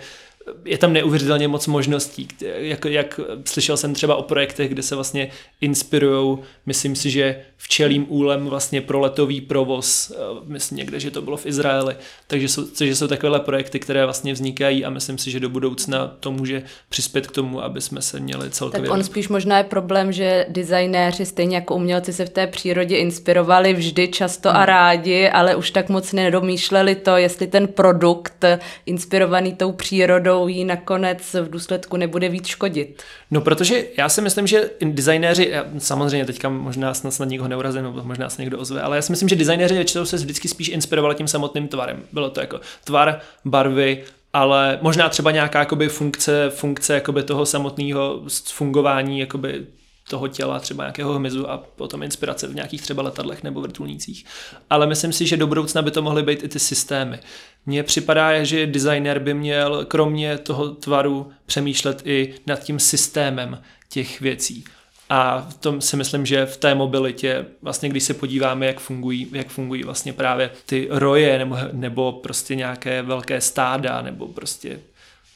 je 0.65 0.79
tam 0.79 0.93
neuvěřitelně 0.93 1.49
moc 1.49 1.67
možností. 1.67 2.29
Jak, 2.57 2.85
jak 2.85 3.21
slyšel 3.45 3.77
jsem 3.77 3.95
třeba 3.95 4.17
o 4.17 4.23
projektech, 4.23 4.69
kde 4.69 4.83
se 4.83 4.95
vlastně 4.95 5.31
inspirují, 5.61 6.39
myslím 6.67 6.97
si, 6.97 7.11
že 7.11 7.41
včelým 7.57 8.07
úlem 8.09 8.47
vlastně 8.47 8.81
pro 8.81 9.01
letový 9.01 9.41
provoz, 9.41 10.13
eh, 10.15 10.17
myslím 10.45 10.79
někde, 10.79 11.01
že 11.01 11.11
to 11.11 11.23
bylo 11.23 11.37
v 11.37 11.47
Izraeli, 11.47 11.97
takže 12.27 12.49
jsou, 12.49 12.65
takže 12.65 12.97
jsou 12.97 13.09
takovéhle 13.09 13.41
projekty, 13.41 13.79
které 13.79 14.05
vlastně 14.05 14.33
vznikají 14.33 14.85
a 14.85 14.91
myslím 14.91 15.19
si, 15.19 15.31
že 15.31 15.41
do 15.41 15.49
budoucna 15.49 16.17
to 16.21 16.33
může 16.33 16.63
přispět 16.89 17.27
k 17.27 17.31
tomu, 17.31 17.63
aby 17.63 17.81
jsme 17.81 18.03
se 18.03 18.21
měli 18.21 18.51
celkově... 18.51 18.89
Tak 18.89 18.99
on 18.99 19.05
spíš 19.05 19.29
možná 19.29 19.59
je 19.59 19.65
problém, 19.65 20.13
že 20.13 20.47
designéři 20.49 21.27
stejně 21.27 21.57
jako 21.57 21.75
umělci 21.75 22.13
se 22.13 22.27
v 22.27 22.31
té 22.31 22.47
přírodě 22.47 22.97
inspirovali 22.97 23.75
vždy 23.75 24.09
často 24.09 24.49
hmm. 24.49 24.59
a 24.59 24.67
rádi, 24.67 25.29
ale 25.29 25.57
už 25.57 25.71
tak 25.71 25.89
moc 25.89 26.13
nedomýšleli 26.13 26.95
to, 26.95 27.17
jestli 27.17 27.47
ten 27.47 27.69
produkt 27.69 28.45
inspirovaný 28.87 29.55
tou 29.55 29.73
přírodou 29.73 30.30
jí 30.49 30.65
nakonec 30.65 31.35
v 31.35 31.51
důsledku 31.51 31.97
nebude 31.97 32.29
víc 32.29 32.47
škodit. 32.47 33.03
No 33.31 33.41
protože 33.41 33.85
já 33.97 34.09
si 34.09 34.21
myslím, 34.21 34.47
že 34.47 34.71
designéři, 34.83 35.53
samozřejmě 35.79 36.27
teďka 36.27 36.49
možná 36.49 36.95
snad, 36.95 37.11
snad 37.11 37.29
někoho 37.29 37.49
neurazím, 37.49 37.83
nebo 37.83 38.03
možná 38.05 38.31
se 38.31 38.43
někdo 38.43 38.59
ozve, 38.59 38.83
ale 38.83 38.97
já 38.97 39.03
si 39.03 39.13
myslím, 39.13 39.29
že 39.29 39.37
designéři 39.37 39.75
většinou 39.75 40.05
se 40.05 40.17
vždycky 40.17 40.49
spíš 40.49 40.69
inspirovali 40.69 41.15
tím 41.15 41.29
samotným 41.29 41.69
tvarem. 41.69 42.03
Bylo 42.13 42.31
to 42.31 42.41
jako 42.41 42.61
tvar, 42.85 43.21
barvy, 43.45 44.05
ale 44.33 44.79
možná 44.83 45.09
třeba 45.09 45.31
nějaká 45.31 45.59
jakoby 45.59 45.89
funkce, 45.89 46.51
funkce 46.51 46.95
jakoby 46.95 47.23
toho 47.23 47.47
samotného 47.47 48.23
fungování 48.53 49.21
jakoby 49.21 49.67
toho 50.11 50.29
těla, 50.29 50.61
třeba 50.61 50.85
nějakého 50.85 51.15
hmyzu 51.15 51.51
a 51.51 51.59
potom 51.77 52.03
inspirace 52.03 52.47
v 52.47 52.55
nějakých 52.55 52.83
třeba 52.83 53.03
letadlech 53.03 53.43
nebo 53.43 53.61
vrtulnících. 53.61 54.25
Ale 54.71 54.87
myslím 54.87 55.13
si, 55.13 55.27
že 55.27 55.37
do 55.37 55.47
budoucna 55.47 55.83
by 55.83 55.91
to 55.91 56.03
mohly 56.03 56.23
být 56.23 56.45
i 56.45 56.49
ty 56.49 56.59
systémy. 56.59 57.19
Mně 57.67 57.83
připadá, 57.83 58.45
že 58.45 58.67
designer 58.67 59.19
by 59.19 59.35
měl 59.35 59.85
kromě 59.85 60.39
toho 60.39 60.69
tvaru 60.69 61.31
přemýšlet 61.47 62.03
i 62.05 62.35
nad 62.47 62.59
tím 62.59 62.79
systémem 62.79 63.59
těch 63.89 64.21
věcí. 64.21 64.65
A 65.09 65.47
v 65.51 65.55
tom 65.55 65.81
si 65.81 65.97
myslím, 65.97 66.27
že 66.27 66.47
v 66.47 66.57
té 66.57 66.75
mobilitě, 66.75 67.47
vlastně 67.63 67.89
když 67.89 68.03
se 68.03 68.15
podíváme, 68.15 68.67
jak 68.67 68.81
fungují, 68.81 69.29
jak 69.33 69.49
fungují 69.49 69.83
vlastně 69.83 70.13
právě 70.13 70.51
ty 70.67 70.89
roje 70.91 71.39
nebo, 71.39 71.57
nebo 71.73 72.13
prostě 72.13 72.55
nějaké 72.55 73.03
velké 73.03 73.41
stáda 73.41 74.03
nebo 74.03 74.29
prostě 74.29 74.79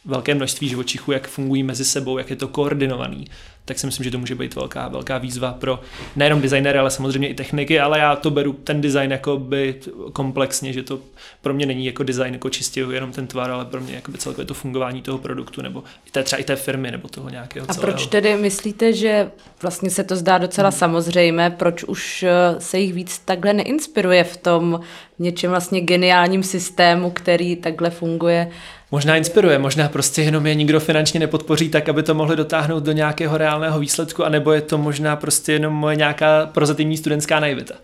velké 0.05 0.35
množství 0.35 0.69
živočichů, 0.69 1.13
jak 1.13 1.29
fungují 1.29 1.63
mezi 1.63 1.85
sebou, 1.85 2.19
jak 2.19 2.31
je 2.31 2.37
to 2.37 2.49
koordinovaný, 2.49 3.25
tak 3.65 3.79
si 3.79 3.87
myslím, 3.87 4.05
že 4.05 4.11
to 4.11 4.19
může 4.19 4.35
být 4.35 4.55
velká, 4.55 4.89
velká 4.89 5.19
výzva 5.19 5.53
pro 5.53 5.81
nejenom 6.17 6.41
designéry, 6.41 6.79
ale 6.79 6.91
samozřejmě 6.91 7.29
i 7.29 7.35
techniky, 7.35 7.81
ale 7.81 7.99
já 7.99 8.17
to 8.17 8.31
beru 8.31 8.53
ten 8.53 8.81
design 8.81 9.11
jako 9.11 9.39
by 9.39 9.81
komplexně, 10.13 10.73
že 10.73 10.83
to 10.83 10.99
pro 11.43 11.55
mě 11.55 11.67
není 11.67 11.87
jako 11.87 12.03
design 12.03 12.33
jako 12.33 12.51
čistě 12.51 12.81
jenom 12.81 13.13
ten 13.13 13.27
tvar, 13.27 13.51
ale 13.51 13.65
pro 13.65 13.81
mě 13.81 13.95
jako 13.95 14.11
by 14.11 14.19
celkově 14.19 14.47
to 14.47 14.55
fungování 14.55 15.03
toho 15.03 15.19
produktu 15.19 15.63
nebo 15.63 15.85
i 16.07 16.11
té, 16.11 16.23
třeba 16.23 16.41
i 16.41 16.45
té 16.45 16.57
firmy 16.57 16.91
nebo 16.91 17.09
toho 17.09 17.31
nějakého 17.31 17.67
A 17.71 17.75
celého. 17.75 17.93
proč 17.93 18.07
tedy 18.07 18.37
myslíte, 18.37 18.93
že 18.93 19.31
vlastně 19.63 19.91
se 19.91 20.05
to 20.05 20.17
zdá 20.17 20.39
docela 20.39 20.69
hmm. 20.69 20.79
samozřejmé, 20.79 21.51
proč 21.51 21.85
už 21.85 22.23
eh, 22.23 22.61
se 22.61 22.79
jich 22.79 22.93
víc 22.93 23.19
takhle 23.19 23.53
neinspiruje 23.53 24.25
v 24.25 24.37
tom 24.37 24.81
něčem 25.19 25.51
vlastně 25.51 25.81
geniálním 25.81 26.43
systému, 26.43 27.11
který 27.11 27.57
takhle 27.57 27.91
funguje 27.91 28.51
možná 28.95 29.17
inspiruje, 29.17 29.59
možná 29.59 29.89
prostě 29.89 30.23
jenom 30.23 30.47
je 30.47 30.55
nikdo 30.55 30.81
finančně 30.81 31.21
nepodpoří 31.21 31.69
tak, 31.69 31.89
aby 31.89 32.03
to 32.03 32.15
mohli 32.15 32.37
dotáhnout 32.37 32.83
do 32.83 32.93
nějakého 32.93 33.39
reálného 33.39 33.54
reálného 33.55 33.81
výsledku, 33.81 34.25
anebo 34.25 34.53
je 34.53 34.61
to 34.61 34.79
možná 34.79 35.17
prostě 35.17 35.53
jenom 35.53 35.75
moje 35.75 35.97
nějaká 35.97 36.47
prozatímní 36.47 36.97
studentská 36.97 37.41
naivita. 37.41 37.75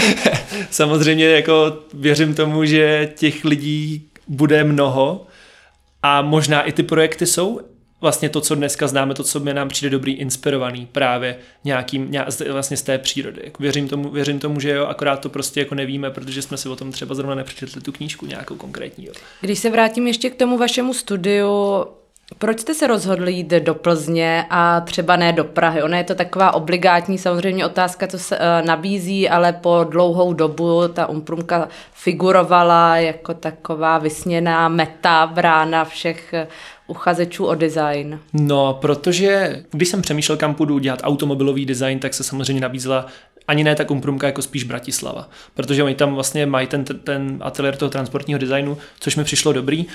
Samozřejmě 0.70 1.26
jako 1.26 1.78
věřím 1.94 2.34
tomu, 2.34 2.64
že 2.64 3.12
těch 3.16 3.44
lidí 3.44 4.08
bude 4.28 4.64
mnoho 4.64 5.26
a 6.02 6.22
možná 6.22 6.62
i 6.62 6.72
ty 6.72 6.82
projekty 6.82 7.26
jsou 7.26 7.60
vlastně 8.00 8.28
to, 8.28 8.40
co 8.40 8.54
dneska 8.54 8.86
známe, 8.86 9.14
to, 9.14 9.24
co 9.24 9.40
mi 9.40 9.54
nám 9.54 9.68
přijde 9.68 9.90
dobrý, 9.90 10.12
inspirovaný 10.12 10.88
právě 10.92 11.36
nějakým, 11.64 12.10
nějak, 12.10 12.28
vlastně 12.50 12.76
z 12.76 12.82
té 12.82 12.98
přírody. 12.98 13.40
Jako 13.44 13.62
věřím, 13.62 13.88
tomu, 13.88 14.10
věřím 14.10 14.38
tomu, 14.38 14.60
že 14.60 14.70
jo, 14.70 14.86
akorát 14.86 15.20
to 15.20 15.28
prostě 15.28 15.60
jako 15.60 15.74
nevíme, 15.74 16.10
protože 16.10 16.42
jsme 16.42 16.56
si 16.56 16.68
o 16.68 16.76
tom 16.76 16.92
třeba 16.92 17.14
zrovna 17.14 17.34
nepřečetli 17.34 17.80
tu 17.80 17.92
knížku 17.92 18.26
nějakou 18.26 18.54
konkrétní. 18.54 19.06
Jo. 19.06 19.12
Když 19.40 19.58
se 19.58 19.70
vrátím 19.70 20.06
ještě 20.06 20.30
k 20.30 20.34
tomu 20.34 20.58
vašemu 20.58 20.94
studiu, 20.94 21.84
proč 22.38 22.60
jste 22.60 22.74
se 22.74 22.86
rozhodli 22.86 23.32
jít 23.32 23.50
do 23.50 23.74
Plzně 23.74 24.46
a 24.50 24.80
třeba 24.80 25.16
ne 25.16 25.32
do 25.32 25.44
Prahy? 25.44 25.82
Ona 25.82 25.98
je 25.98 26.04
to 26.04 26.14
taková 26.14 26.54
obligátní 26.54 27.18
samozřejmě 27.18 27.66
otázka, 27.66 28.06
co 28.06 28.18
se 28.18 28.38
uh, 28.38 28.66
nabízí, 28.66 29.28
ale 29.28 29.52
po 29.52 29.86
dlouhou 29.88 30.32
dobu 30.32 30.88
ta 30.88 31.06
umprumka 31.06 31.68
figurovala 31.92 32.96
jako 32.96 33.34
taková 33.34 33.98
vysněná 33.98 34.68
meta, 34.68 35.26
brána 35.26 35.84
všech 35.84 36.34
eh, 36.34 36.46
uchazečů 36.86 37.46
o 37.46 37.54
design? 37.54 38.20
No, 38.32 38.74
protože 38.74 39.62
když 39.70 39.88
jsem 39.88 40.02
přemýšlel, 40.02 40.38
kam 40.38 40.54
půjdu 40.54 40.78
dělat 40.78 41.00
automobilový 41.02 41.66
design, 41.66 41.98
tak 41.98 42.14
se 42.14 42.24
samozřejmě 42.24 42.60
nabízela 42.60 43.06
ani 43.48 43.64
ne 43.64 43.74
tak 43.74 43.90
umprumka, 43.90 44.26
jako 44.26 44.42
spíš 44.42 44.64
Bratislava. 44.64 45.28
Protože 45.54 45.82
oni 45.82 45.94
tam 45.94 46.14
vlastně 46.14 46.46
mají 46.46 46.66
ten, 46.66 46.84
ten 46.84 47.38
ateliér 47.40 47.76
toho 47.76 47.90
transportního 47.90 48.38
designu, 48.38 48.78
což 49.00 49.16
mi 49.16 49.24
přišlo 49.24 49.52
dobrý 49.52 49.86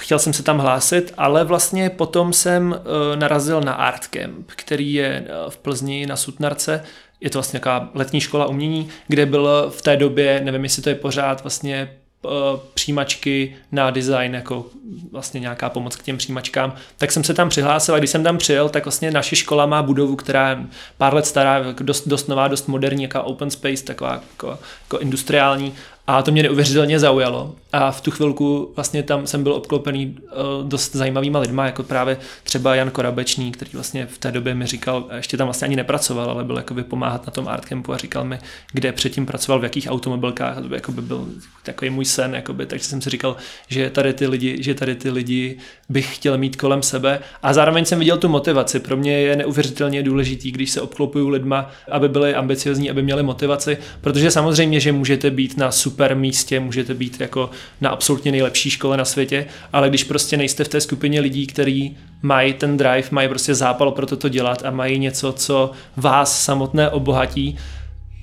chtěl 0.00 0.18
jsem 0.18 0.32
se 0.32 0.42
tam 0.42 0.58
hlásit, 0.58 1.14
ale 1.16 1.44
vlastně 1.44 1.90
potom 1.90 2.32
jsem 2.32 2.70
uh, 2.70 3.16
narazil 3.16 3.60
na 3.60 3.72
Art 3.72 4.06
Camp, 4.06 4.50
který 4.56 4.94
je 4.94 5.24
uh, 5.44 5.50
v 5.50 5.56
Plzni 5.56 6.06
na 6.06 6.16
Sutnarce. 6.16 6.84
Je 7.20 7.30
to 7.30 7.38
vlastně 7.38 7.56
nějaká 7.56 7.88
letní 7.94 8.20
škola 8.20 8.46
umění, 8.46 8.88
kde 9.08 9.26
byl 9.26 9.70
v 9.70 9.82
té 9.82 9.96
době, 9.96 10.40
nevím 10.44 10.64
jestli 10.64 10.82
to 10.82 10.88
je 10.88 10.94
pořád, 10.94 11.42
vlastně 11.42 11.90
uh, 12.22 12.30
přijímačky 12.74 13.56
na 13.72 13.90
design, 13.90 14.34
jako 14.34 14.66
vlastně 15.12 15.40
nějaká 15.40 15.70
pomoc 15.70 15.96
k 15.96 16.02
těm 16.02 16.16
přijímačkám, 16.18 16.74
tak 16.98 17.12
jsem 17.12 17.24
se 17.24 17.34
tam 17.34 17.48
přihlásil 17.48 17.94
a 17.94 17.98
když 17.98 18.10
jsem 18.10 18.24
tam 18.24 18.38
přijel, 18.38 18.68
tak 18.68 18.84
vlastně 18.84 19.10
naše 19.10 19.36
škola 19.36 19.66
má 19.66 19.82
budovu, 19.82 20.16
která 20.16 20.50
je 20.50 20.58
pár 20.98 21.14
let 21.14 21.26
stará, 21.26 21.72
dost, 21.72 22.08
dost 22.08 22.28
nová, 22.28 22.48
dost 22.48 22.68
moderní, 22.68 23.02
jaká 23.02 23.22
open 23.22 23.50
space, 23.50 23.84
taková 23.84 24.12
jako, 24.12 24.58
jako 24.82 24.98
industriální 24.98 25.74
a 26.06 26.22
to 26.22 26.32
mě 26.32 26.42
neuvěřitelně 26.42 26.98
zaujalo. 26.98 27.54
A 27.72 27.90
v 27.90 28.00
tu 28.00 28.10
chvilku 28.10 28.72
vlastně 28.76 29.02
tam 29.02 29.26
jsem 29.26 29.42
byl 29.42 29.52
obklopený 29.52 30.06
uh, 30.06 30.68
dost 30.68 30.94
zajímavýma 30.96 31.38
lidma, 31.38 31.66
jako 31.66 31.82
právě 31.82 32.16
třeba 32.42 32.74
Jan 32.74 32.90
Korabečný, 32.90 33.52
který 33.52 33.70
vlastně 33.74 34.06
v 34.06 34.18
té 34.18 34.32
době 34.32 34.54
mi 34.54 34.66
říkal, 34.66 35.04
ještě 35.16 35.36
tam 35.36 35.46
vlastně 35.46 35.66
ani 35.66 35.76
nepracoval, 35.76 36.30
ale 36.30 36.44
byl 36.44 36.56
jakoby 36.56 36.84
pomáhat 36.84 37.26
na 37.26 37.30
tom 37.30 37.48
artcampu 37.48 37.92
a 37.92 37.96
říkal 37.96 38.24
mi, 38.24 38.38
kde 38.72 38.92
předtím 38.92 39.26
pracoval, 39.26 39.60
v 39.60 39.64
jakých 39.64 39.86
automobilkách, 39.90 40.56
to 40.56 40.68
by 40.68 40.74
jakoby 40.74 41.02
byl 41.02 41.28
takový 41.62 41.90
můj 41.90 42.04
sen, 42.04 42.34
jakoby, 42.34 42.66
takže 42.66 42.84
jsem 42.84 43.02
si 43.02 43.10
říkal, 43.10 43.36
že 43.68 43.90
tady 43.90 44.12
ty 44.12 44.26
lidi, 44.26 44.62
že 44.62 44.74
tady 44.74 44.94
ty 44.94 45.10
lidi 45.10 45.58
bych 45.88 46.16
chtěl 46.16 46.38
mít 46.38 46.56
kolem 46.56 46.82
sebe 46.82 47.20
a 47.42 47.52
zároveň 47.52 47.84
jsem 47.84 47.98
viděl 47.98 48.18
tu 48.18 48.28
motivaci. 48.28 48.80
Pro 48.80 48.96
mě 48.96 49.12
je 49.12 49.36
neuvěřitelně 49.36 50.02
důležitý, 50.02 50.52
když 50.52 50.70
se 50.70 50.80
obklopuju 50.80 51.28
lidma, 51.28 51.70
aby 51.90 52.08
byli 52.08 52.34
ambiciozní, 52.34 52.90
aby 52.90 53.02
měli 53.02 53.22
motivaci, 53.22 53.78
protože 54.00 54.30
samozřejmě, 54.30 54.80
že 54.80 54.92
můžete 54.92 55.30
být 55.30 55.56
na 55.56 55.70
super 55.70 55.93
super 55.94 56.16
místě, 56.16 56.60
můžete 56.60 56.94
být 56.94 57.20
jako 57.20 57.50
na 57.80 57.90
absolutně 57.90 58.32
nejlepší 58.32 58.70
škole 58.70 58.96
na 58.96 59.04
světě, 59.04 59.46
ale 59.72 59.88
když 59.88 60.04
prostě 60.04 60.36
nejste 60.36 60.64
v 60.64 60.68
té 60.68 60.80
skupině 60.80 61.20
lidí, 61.20 61.46
kteří 61.46 61.96
mají 62.22 62.52
ten 62.52 62.76
drive, 62.76 63.08
mají 63.10 63.28
prostě 63.28 63.54
zápal 63.54 63.90
pro 63.90 64.06
toto 64.06 64.28
dělat 64.28 64.62
a 64.64 64.70
mají 64.70 64.98
něco, 64.98 65.32
co 65.32 65.70
vás 65.96 66.44
samotné 66.44 66.90
obohatí, 66.90 67.56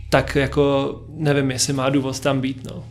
tak 0.10 0.36
jako 0.36 0.96
nevím, 1.18 1.52
jestli 1.52 1.74
má 1.74 1.90
důvod 1.90 2.20
tam 2.20 2.42
být. 2.42 2.64
No. 2.64 2.84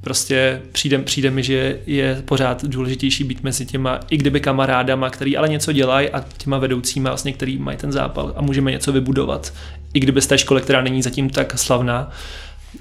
Prostě 0.00 0.62
přijde, 0.72 0.98
přijde 0.98 1.30
mi, 1.30 1.42
že 1.42 1.80
je 1.86 2.22
pořád 2.24 2.64
důležitější 2.64 3.24
být 3.24 3.42
mezi 3.42 3.66
těma, 3.66 4.00
i 4.10 4.16
kdyby 4.16 4.40
kamarádama, 4.40 5.10
který 5.10 5.36
ale 5.36 5.48
něco 5.48 5.72
dělají 5.72 6.10
a 6.10 6.24
těma 6.36 6.58
vedoucíma, 6.58 7.10
vlastně, 7.10 7.32
který 7.32 7.58
mají 7.58 7.78
ten 7.78 7.92
zápal 7.92 8.32
a 8.36 8.42
můžeme 8.42 8.70
něco 8.70 8.92
vybudovat. 8.92 9.52
I 9.94 10.00
kdyby 10.00 10.20
z 10.20 10.26
té 10.26 10.38
školy, 10.38 10.60
která 10.60 10.82
není 10.82 11.02
zatím 11.02 11.30
tak 11.30 11.58
slavná, 11.58 12.10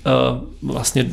uh, 0.06 0.72
vlastně 0.72 1.06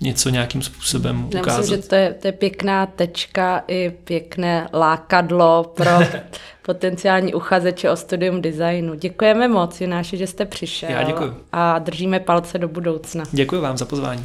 něco 0.00 0.28
nějakým 0.28 0.62
způsobem 0.62 1.28
Já 1.34 1.40
ukázat. 1.40 1.60
myslím, 1.60 1.82
že 1.82 1.88
to 1.88 1.94
je, 1.94 2.14
to 2.14 2.28
je 2.28 2.32
pěkná 2.32 2.86
tečka 2.86 3.64
i 3.68 3.90
pěkné 4.04 4.68
lákadlo 4.72 5.72
pro 5.76 5.90
potenciální 6.62 7.34
uchazeče 7.34 7.90
o 7.90 7.96
studium 7.96 8.42
designu. 8.42 8.94
Děkujeme 8.94 9.48
moc, 9.48 9.80
Jonáši, 9.80 10.16
že 10.16 10.26
jste 10.26 10.44
přišel. 10.46 10.90
Já 10.90 11.02
děkuji. 11.02 11.34
A 11.52 11.78
držíme 11.78 12.20
palce 12.20 12.58
do 12.58 12.68
budoucna. 12.68 13.24
Děkuji 13.32 13.60
vám 13.60 13.78
za 13.78 13.84
pozvání. 13.84 14.24